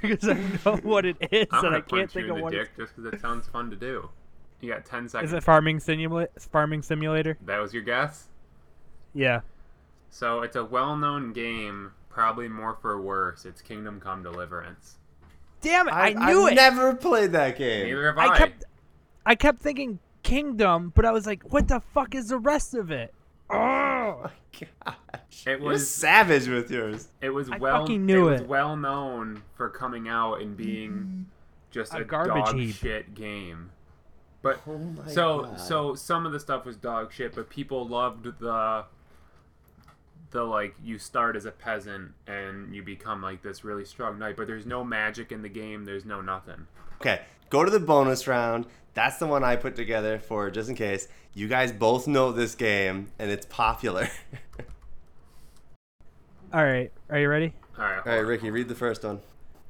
because 0.00 0.28
I 0.28 0.34
know 0.64 0.76
what 0.82 1.04
it 1.04 1.16
is 1.30 1.46
I'm 1.50 1.58
and 1.58 1.62
gonna 1.62 1.76
I 1.76 1.80
can't 1.80 1.88
punch 1.90 2.12
think 2.12 2.26
you 2.26 2.32
of 2.32 2.36
in 2.36 2.36
the 2.36 2.42
what 2.42 2.52
dick 2.52 2.70
just 2.76 2.96
because 2.96 3.12
it 3.12 3.20
sounds 3.20 3.46
fun 3.48 3.68
to 3.70 3.76
do. 3.76 4.08
You 4.60 4.72
got 4.72 4.86
ten 4.86 5.08
seconds. 5.08 5.32
Is 5.32 5.36
it 5.36 5.42
farming 5.42 5.80
simulator? 5.80 6.30
Farming 6.38 6.82
simulator? 6.82 7.36
that 7.44 7.58
was 7.58 7.74
your 7.74 7.82
guess. 7.82 8.28
Yeah. 9.12 9.40
So 10.08 10.40
it's 10.40 10.56
a 10.56 10.64
well-known 10.64 11.34
game, 11.34 11.92
probably 12.08 12.48
more 12.48 12.78
for 12.80 13.00
worse. 13.00 13.44
It's 13.44 13.60
Kingdom 13.60 14.00
Come 14.00 14.22
Deliverance. 14.22 14.96
Damn 15.60 15.88
it! 15.88 15.92
I, 15.92 16.12
knew 16.12 16.46
I've 16.46 16.52
it. 16.52 16.54
Never 16.54 16.94
played 16.94 17.32
that 17.32 17.58
game. 17.58 17.86
Neither 17.86 18.06
have 18.06 18.18
I. 18.18 18.28
I 18.28 18.38
kept, 18.38 18.64
I 19.26 19.34
kept 19.34 19.60
thinking 19.60 19.98
Kingdom, 20.22 20.92
but 20.94 21.04
I 21.04 21.10
was 21.12 21.26
like, 21.26 21.42
what 21.52 21.68
the 21.68 21.80
fuck 21.80 22.14
is 22.14 22.28
the 22.28 22.38
rest 22.38 22.74
of 22.74 22.90
it? 22.90 23.12
Oh, 23.50 24.22
my 24.24 24.30
Gosh, 24.84 25.46
It 25.46 25.60
You're 25.60 25.68
was- 25.72 25.90
savage 25.90 26.48
with 26.48 26.70
yours. 26.70 27.08
It 27.20 27.30
was 27.30 27.50
I 27.50 27.58
well. 27.58 27.80
fucking 27.82 28.06
knew 28.06 28.24
was 28.26 28.40
it. 28.40 28.48
well 28.48 28.76
known 28.76 29.42
for 29.54 29.68
coming 29.68 30.08
out 30.08 30.40
and 30.40 30.56
being 30.56 30.90
mm-hmm. 30.92 31.22
just 31.70 31.92
A 31.92 31.98
a, 31.98 32.04
garbage 32.04 32.44
dog 32.46 32.56
heap. 32.56 32.74
shit 32.76 33.14
game. 33.14 33.70
But 34.42 34.60
Oh 34.66 34.78
my 34.78 35.06
so 35.08 35.42
God. 35.42 35.60
so 35.60 35.94
some 35.94 36.24
of 36.24 36.32
the 36.32 36.40
stuff 36.40 36.64
was 36.64 36.76
dog 36.76 37.12
shit, 37.12 37.34
but 37.34 37.50
people 37.50 37.86
loved 37.86 38.38
the 38.38 38.84
the 40.30 40.42
like 40.44 40.74
you 40.82 40.98
start 40.98 41.36
as 41.36 41.44
a 41.44 41.50
peasant 41.50 42.12
and 42.26 42.74
you 42.74 42.82
become 42.82 43.22
like 43.22 43.42
this 43.42 43.64
really 43.64 43.84
strong 43.84 44.18
knight, 44.18 44.36
but 44.36 44.46
there's 44.46 44.66
no 44.66 44.82
magic 44.84 45.32
in 45.32 45.42
the 45.42 45.48
game. 45.48 45.84
There's 45.84 46.04
no 46.04 46.20
nothing. 46.20 46.66
Okay, 47.00 47.20
go 47.50 47.64
to 47.64 47.70
the 47.70 47.80
bonus 47.80 48.26
round. 48.26 48.66
That's 48.94 49.18
the 49.18 49.26
one 49.26 49.44
I 49.44 49.56
put 49.56 49.76
together 49.76 50.18
for 50.18 50.50
just 50.50 50.68
in 50.68 50.74
case. 50.74 51.08
You 51.34 51.48
guys 51.48 51.70
both 51.70 52.06
know 52.06 52.32
this 52.32 52.54
game 52.54 53.08
and 53.18 53.30
it's 53.30 53.46
popular. 53.46 54.08
all 56.52 56.64
right. 56.64 56.90
Are 57.10 57.18
you 57.18 57.28
ready? 57.28 57.52
All 57.78 57.84
right. 57.84 58.06
All 58.06 58.12
right, 58.12 58.18
Ricky, 58.18 58.50
read 58.50 58.68
the 58.68 58.74
first 58.74 59.04
one. 59.04 59.20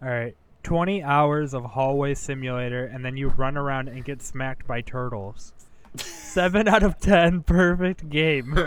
All 0.02 0.08
right. 0.08 0.36
20 0.62 1.02
hours 1.02 1.54
of 1.54 1.64
hallway 1.64 2.14
simulator, 2.14 2.86
and 2.86 3.04
then 3.04 3.16
you 3.16 3.28
run 3.28 3.56
around 3.56 3.88
and 3.88 4.04
get 4.04 4.20
smacked 4.20 4.66
by 4.66 4.80
turtles. 4.80 5.52
7 5.96 6.66
out 6.66 6.82
of 6.82 6.98
10, 6.98 7.42
perfect 7.42 8.10
game. 8.10 8.58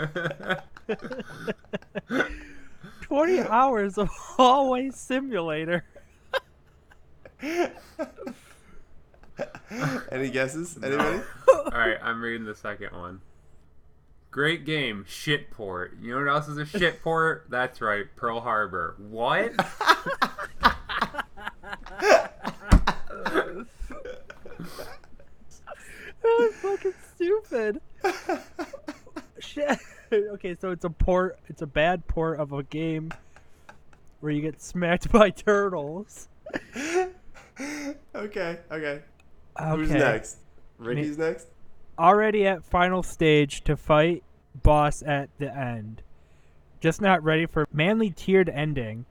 20 3.02 3.40
hours 3.40 3.98
of 3.98 4.08
hallway 4.08 4.90
simulator. 4.90 5.84
Any 10.12 10.30
guesses? 10.30 10.78
Anybody? 10.82 11.20
All 11.48 11.64
right, 11.72 11.96
I'm 12.02 12.20
reading 12.20 12.46
the 12.46 12.54
second 12.54 12.92
one. 12.92 13.20
Great 14.30 14.64
game, 14.64 15.04
shit 15.08 15.50
port. 15.50 15.96
You 16.00 16.12
know 16.12 16.24
what 16.24 16.28
else 16.28 16.48
is 16.48 16.56
a 16.58 16.64
shit 16.64 17.02
port? 17.02 17.46
That's 17.48 17.80
right, 17.80 18.06
Pearl 18.16 18.40
Harbor. 18.40 18.94
What? 18.98 19.52
That 26.22 26.36
was 26.38 26.54
fucking 26.56 26.94
stupid. 27.14 27.80
Shit. 29.38 29.78
Okay, 30.12 30.56
so 30.60 30.72
it's 30.72 30.84
a 30.84 30.90
port. 30.90 31.38
It's 31.46 31.62
a 31.62 31.68
bad 31.68 32.04
port 32.08 32.40
of 32.40 32.52
a 32.52 32.64
game 32.64 33.12
where 34.18 34.32
you 34.32 34.42
get 34.42 34.60
smacked 34.60 35.12
by 35.12 35.30
turtles. 35.30 36.26
okay, 38.12 38.58
okay. 38.72 39.02
Okay. 39.60 39.76
Who's 39.80 39.90
next? 39.90 40.36
Ricky's 40.78 41.18
next? 41.18 41.48
already 41.98 42.46
at 42.46 42.64
final 42.64 43.02
stage 43.02 43.62
to 43.62 43.76
fight 43.76 44.22
boss 44.62 45.02
at 45.02 45.28
the 45.38 45.54
end. 45.54 46.02
Just 46.80 47.02
not 47.02 47.22
ready 47.22 47.44
for 47.44 47.66
manly 47.72 48.08
tiered 48.10 48.48
ending. 48.48 49.04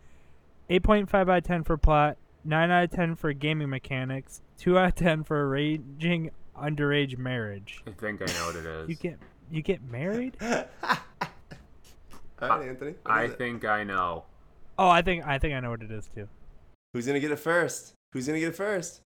8.5 0.72 1.14
out 1.14 1.30
of 1.30 1.44
10 1.44 1.64
for 1.66 1.78
plot, 1.78 2.18
9 2.44 2.72
out 2.72 2.84
of 2.86 2.90
10 2.92 3.16
for 3.16 3.32
gaming 3.34 3.70
mechanics, 3.70 4.42
2 4.58 4.78
out 4.80 4.88
of 4.90 4.96
10 4.96 5.24
for 5.24 5.48
arranging 5.48 6.32
underage 6.60 7.16
marriage. 7.18 7.84
I 7.86 7.92
think 7.92 8.22
I 8.24 8.26
know 8.34 8.46
what 8.48 8.56
it 8.56 8.66
is. 8.66 8.90
You 8.90 8.96
get 8.96 9.20
you 9.52 9.62
get 9.62 9.84
married? 9.84 10.36
All 10.42 10.58
right, 12.42 12.70
Anthony. 12.70 12.96
what 13.04 13.12
I 13.12 13.24
is 13.26 13.32
it? 13.34 13.38
think 13.38 13.66
I 13.66 13.84
know. 13.84 14.24
Oh, 14.80 14.88
I 14.90 15.02
think 15.04 15.28
I 15.28 15.38
think 15.38 15.54
I 15.54 15.60
know 15.60 15.70
what 15.72 15.82
it 15.84 15.92
is 15.92 16.10
too. 16.16 16.28
Who's 16.94 17.06
gonna 17.06 17.20
get 17.20 17.32
it 17.32 17.40
first? 17.40 17.94
Who's 18.14 18.26
gonna 18.28 18.40
get 18.40 18.50
it 18.50 18.56
first? 18.56 19.02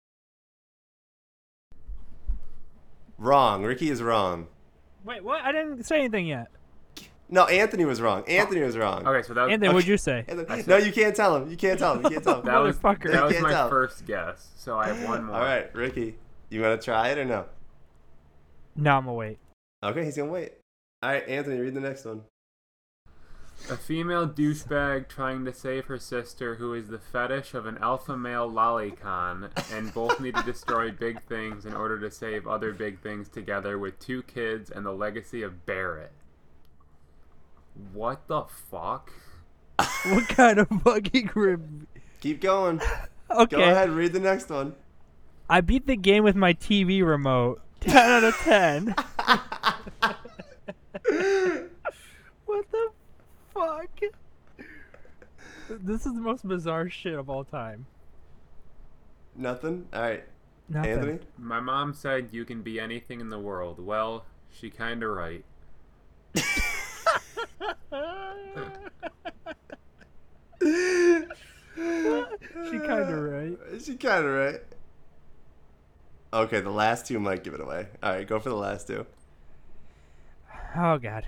Wrong. 3.21 3.63
Ricky 3.63 3.91
is 3.91 4.01
wrong. 4.01 4.47
Wait, 5.05 5.23
what? 5.23 5.41
I 5.43 5.51
didn't 5.51 5.83
say 5.83 5.99
anything 5.99 6.25
yet. 6.25 6.47
No, 7.29 7.45
Anthony 7.45 7.85
was 7.85 8.01
wrong. 8.01 8.23
Anthony 8.27 8.61
was 8.61 8.75
wrong. 8.75 9.05
Okay, 9.07 9.21
so 9.25 9.35
that 9.35 9.43
was, 9.43 9.53
Anthony, 9.53 9.71
what'd 9.71 9.87
you 9.87 9.95
say? 9.95 10.25
Anthony- 10.27 10.63
no, 10.65 10.77
you 10.77 10.91
can't 10.91 11.15
tell 11.15 11.35
him. 11.37 11.49
You 11.49 11.55
can't 11.55 11.77
tell 11.77 11.93
him. 11.93 12.03
You 12.03 12.09
can't 12.09 12.23
tell 12.23 12.39
him. 12.39 12.45
that 12.45 12.57
was, 12.57 12.77
Motherfucker. 12.77 13.11
that 13.11 13.23
was 13.23 13.39
my 13.39 13.51
tell. 13.51 13.69
first 13.69 14.07
guess. 14.07 14.49
So 14.57 14.77
I 14.79 14.87
have 14.87 15.07
one 15.07 15.25
more. 15.25 15.35
All 15.35 15.41
right, 15.41 15.73
Ricky, 15.75 16.15
you 16.49 16.61
want 16.61 16.81
to 16.81 16.83
try 16.83 17.09
it 17.09 17.19
or 17.19 17.25
no? 17.25 17.45
No, 18.75 18.97
I'm 18.97 19.05
gonna 19.05 19.13
wait. 19.13 19.37
Okay, 19.83 20.03
he's 20.03 20.17
gonna 20.17 20.31
wait. 20.31 20.53
All 21.03 21.11
right, 21.11 21.27
Anthony, 21.27 21.59
read 21.59 21.75
the 21.75 21.79
next 21.79 22.05
one. 22.05 22.23
A 23.69 23.77
female 23.77 24.27
douchebag 24.27 25.07
trying 25.07 25.45
to 25.45 25.53
save 25.53 25.85
her 25.85 25.97
sister, 25.97 26.55
who 26.55 26.73
is 26.73 26.87
the 26.87 26.99
fetish 26.99 27.53
of 27.53 27.65
an 27.65 27.77
alpha 27.77 28.17
male 28.17 28.49
lolicon, 28.49 29.49
and 29.71 29.93
both 29.93 30.19
need 30.19 30.35
to 30.35 30.43
destroy 30.43 30.91
big 30.91 31.21
things 31.23 31.65
in 31.65 31.73
order 31.73 31.99
to 31.99 32.11
save 32.11 32.47
other 32.47 32.73
big 32.73 32.99
things 32.99 33.29
together 33.29 33.77
with 33.79 33.99
two 33.99 34.23
kids 34.23 34.69
and 34.69 34.85
the 34.85 34.91
legacy 34.91 35.41
of 35.41 35.65
Barrett. 35.65 36.11
What 37.93 38.27
the 38.27 38.43
fuck? 38.69 39.11
what 40.05 40.27
kind 40.27 40.59
of 40.59 40.67
fucking 40.83 41.29
rib? 41.35 41.87
Keep 42.19 42.41
going. 42.41 42.81
Okay. 43.29 43.55
Go 43.55 43.63
ahead, 43.63 43.89
read 43.91 44.11
the 44.11 44.19
next 44.19 44.49
one. 44.49 44.75
I 45.49 45.61
beat 45.61 45.87
the 45.87 45.95
game 45.95 46.23
with 46.23 46.35
my 46.35 46.53
TV 46.53 47.05
remote. 47.05 47.61
10 47.81 47.95
out 47.95 48.23
of 48.23 48.35
10. 48.35 48.95
what 53.61 53.89
the 53.99 54.07
fuck? 54.07 55.79
This 55.83 56.05
is 56.05 56.13
the 56.13 56.21
most 56.21 56.47
bizarre 56.47 56.89
shit 56.89 57.13
of 57.13 57.29
all 57.29 57.43
time. 57.43 57.85
Nothing. 59.35 59.87
All 59.93 60.01
right, 60.01 60.23
Nothing. 60.67 60.91
Anthony. 60.91 61.19
My 61.37 61.59
mom 61.59 61.93
said 61.93 62.29
you 62.31 62.45
can 62.45 62.61
be 62.61 62.79
anything 62.79 63.21
in 63.21 63.29
the 63.29 63.39
world. 63.39 63.79
Well, 63.79 64.25
she 64.51 64.69
kinda 64.69 65.07
right. 65.07 65.45
she 66.35 66.43
kind 72.79 73.09
of 73.09 73.19
right. 73.19 73.57
She 73.83 73.95
kind 73.95 74.25
of 74.25 74.31
right. 74.31 74.61
Okay, 76.33 76.61
the 76.61 76.69
last 76.69 77.05
two 77.05 77.19
might 77.19 77.43
give 77.43 77.53
it 77.53 77.61
away. 77.61 77.87
All 78.01 78.13
right, 78.13 78.27
go 78.27 78.39
for 78.39 78.49
the 78.49 78.55
last 78.55 78.87
two. 78.87 79.05
Oh 80.77 80.97
god. 80.97 81.27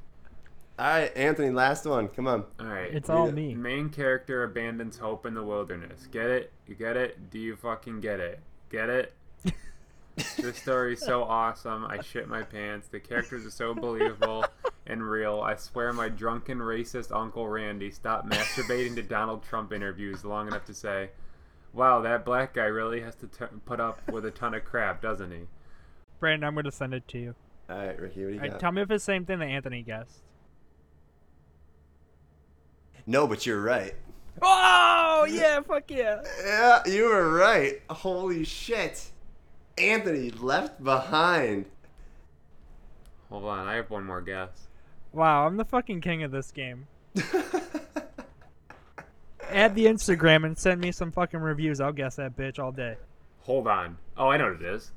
All 0.81 0.87
right, 0.87 1.15
Anthony, 1.15 1.51
last 1.51 1.85
one. 1.85 2.07
Come 2.07 2.25
on. 2.25 2.43
All 2.59 2.65
right. 2.65 2.91
It's 2.91 3.07
all 3.07 3.31
me. 3.31 3.53
Main 3.53 3.89
character 3.89 4.43
abandons 4.43 4.97
hope 4.97 5.27
in 5.27 5.35
the 5.35 5.43
wilderness. 5.43 6.07
Get 6.11 6.25
it? 6.25 6.51
You 6.65 6.73
get 6.73 6.97
it? 6.97 7.29
Do 7.29 7.37
you 7.37 7.55
fucking 7.55 8.01
get 8.01 8.19
it? 8.19 8.39
Get 8.71 8.89
it? 8.89 9.13
this 10.15 10.57
story 10.57 10.93
is 10.93 10.99
so 11.01 11.21
awesome. 11.21 11.85
I 11.85 12.01
shit 12.01 12.27
my 12.27 12.41
pants. 12.41 12.87
The 12.87 12.99
characters 12.99 13.45
are 13.45 13.51
so 13.51 13.75
believable 13.75 14.43
and 14.87 15.07
real. 15.07 15.41
I 15.41 15.55
swear 15.55 15.93
my 15.93 16.09
drunken 16.09 16.57
racist 16.57 17.15
Uncle 17.15 17.47
Randy 17.47 17.91
stopped 17.91 18.27
masturbating 18.27 18.95
to 18.95 19.03
Donald 19.03 19.43
Trump 19.43 19.71
interviews 19.71 20.25
long 20.25 20.47
enough 20.47 20.65
to 20.65 20.73
say, 20.73 21.11
Wow, 21.73 22.01
that 22.01 22.25
black 22.25 22.55
guy 22.55 22.65
really 22.65 23.01
has 23.01 23.13
to 23.17 23.27
t- 23.27 23.45
put 23.67 23.79
up 23.79 24.01
with 24.11 24.25
a 24.25 24.31
ton 24.31 24.55
of 24.55 24.65
crap, 24.65 24.99
doesn't 24.99 25.29
he? 25.29 25.41
Brandon, 26.19 26.47
I'm 26.47 26.55
going 26.55 26.65
to 26.65 26.71
send 26.71 26.95
it 26.95 27.07
to 27.09 27.19
you. 27.19 27.35
All 27.69 27.77
right, 27.77 28.01
Ricky, 28.01 28.21
what 28.21 28.29
do 28.29 28.33
you 28.33 28.35
Alright, 28.37 28.51
got? 28.53 28.59
tell 28.59 28.71
me 28.71 28.81
if 28.81 28.89
it's 28.89 29.05
the 29.05 29.11
same 29.11 29.27
thing 29.27 29.37
that 29.37 29.45
Anthony 29.45 29.83
guessed. 29.83 30.23
No, 33.05 33.27
but 33.27 33.45
you're 33.45 33.61
right. 33.61 33.93
Oh, 34.41 35.27
yeah, 35.29 35.59
fuck 35.61 35.89
yeah. 35.91 36.21
Yeah, 36.43 36.81
you 36.85 37.05
were 37.05 37.31
right. 37.33 37.81
Holy 37.89 38.43
shit. 38.43 39.09
Anthony 39.77 40.31
left 40.31 40.83
behind. 40.83 41.65
Hold 43.29 43.45
on, 43.45 43.67
I 43.67 43.75
have 43.75 43.89
one 43.89 44.05
more 44.05 44.21
guess. 44.21 44.67
Wow, 45.13 45.45
I'm 45.45 45.57
the 45.57 45.65
fucking 45.65 46.01
king 46.01 46.23
of 46.23 46.31
this 46.31 46.51
game. 46.51 46.87
Add 49.49 49.75
the 49.75 49.85
Instagram 49.85 50.45
and 50.45 50.57
send 50.57 50.79
me 50.79 50.91
some 50.91 51.11
fucking 51.11 51.39
reviews. 51.39 51.81
I'll 51.81 51.91
guess 51.91 52.15
that 52.15 52.37
bitch 52.37 52.57
all 52.57 52.71
day. 52.71 52.95
Hold 53.41 53.67
on. 53.67 53.97
Oh, 54.17 54.29
I 54.29 54.37
know 54.37 54.51
what 54.51 54.61
it 54.61 54.65
is. 54.75 54.91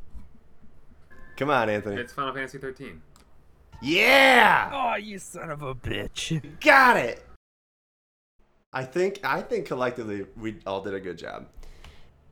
Come 1.37 1.51
on, 1.51 1.69
Anthony. 1.69 2.01
It's 2.01 2.13
Final 2.13 2.33
Fantasy 2.33 2.59
13. 2.59 3.03
Yeah! 3.83 4.71
Oh, 4.73 4.97
you 4.97 5.19
son 5.19 5.51
of 5.51 5.63
a 5.63 5.75
bitch. 5.75 6.41
Got 6.61 6.97
it. 6.97 7.27
I 8.75 8.85
think 8.85 9.21
I 9.23 9.41
think 9.41 9.67
collectively 9.67 10.27
we 10.37 10.57
all 10.67 10.83
did 10.83 10.93
a 10.95 11.01
good 11.01 11.17
job. 11.17 11.47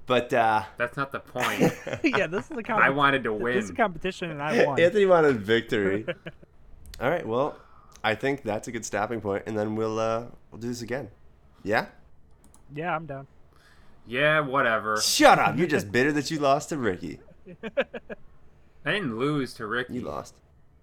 But 0.07 0.33
uh 0.35 0.64
That's 0.76 0.96
not 0.96 1.12
the 1.12 1.20
point. 1.35 1.61
yeah, 2.02 2.26
this 2.26 2.50
is 2.50 2.50
a 2.50 2.62
competition. 2.62 2.83
I 2.83 2.90
wanted 2.90 3.24
to 3.24 3.33
win. 3.33 3.55
This 3.55 3.66
is 3.66 3.70
a 3.70 3.74
competition, 3.74 4.31
and 4.33 4.42
I 4.42 4.64
won. 4.66 4.81
Anthony 4.81 5.07
wanted 5.07 5.40
victory. 5.40 6.05
all 7.00 7.09
right, 7.09 7.26
well, 7.26 7.57
I 8.02 8.16
think 8.16 8.42
that's 8.42 8.66
a 8.68 8.72
good 8.72 8.85
stopping 8.85 9.20
point 9.20 9.44
and 9.46 9.57
then 9.57 9.76
we'll 9.76 9.98
uh 9.98 10.24
we'll 10.50 10.61
do 10.61 10.68
this 10.68 10.83
again. 10.83 11.09
Yeah? 11.62 11.87
yeah, 12.74 12.94
I'm 12.96 13.07
down. 13.07 13.28
Yeah, 14.05 14.40
whatever. 14.40 15.00
Shut 15.00 15.38
up. 15.38 15.57
You're 15.57 15.68
just 15.68 15.92
bitter 15.92 16.11
that 16.12 16.28
you 16.28 16.40
lost 16.40 16.70
to 16.70 16.76
Ricky. 16.76 17.20
I 18.85 18.90
didn't 18.90 19.16
lose 19.16 19.55
to 19.55 19.66
Ricky. 19.66 19.94
You 19.94 20.00
lost. 20.00 20.35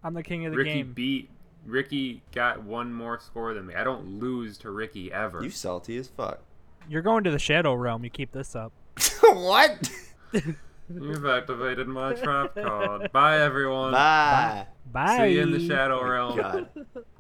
I'm 0.03 0.13
the 0.13 0.23
king 0.23 0.45
of 0.45 0.53
the 0.53 0.57
Ricky 0.57 0.75
game. 0.75 0.93
beat. 0.93 1.29
Ricky 1.65 2.21
got 2.31 2.63
one 2.63 2.93
more 2.93 3.19
score 3.19 3.53
than 3.53 3.67
me. 3.67 3.75
I 3.75 3.83
don't 3.83 4.19
lose 4.19 4.57
to 4.59 4.71
Ricky 4.71 5.11
ever. 5.11 5.43
You 5.43 5.49
salty 5.49 5.97
as 5.97 6.07
fuck. 6.07 6.39
You're 6.87 7.01
going 7.01 7.23
to 7.25 7.31
the 7.31 7.39
Shadow 7.39 7.73
Realm. 7.73 8.03
You 8.03 8.09
keep 8.09 8.31
this 8.31 8.55
up. 8.55 8.71
what? 9.21 9.89
You've 10.33 11.25
activated 11.25 11.87
my 11.87 12.13
trap 12.13 12.55
card. 12.55 13.11
Bye, 13.11 13.39
everyone. 13.41 13.91
Bye. 13.91 14.65
Bye. 14.91 15.17
See 15.17 15.35
you 15.35 15.41
in 15.41 15.51
the 15.51 15.67
Shadow 15.67 15.99
oh 15.99 16.07
Realm. 16.07 16.37
God. 16.37 16.69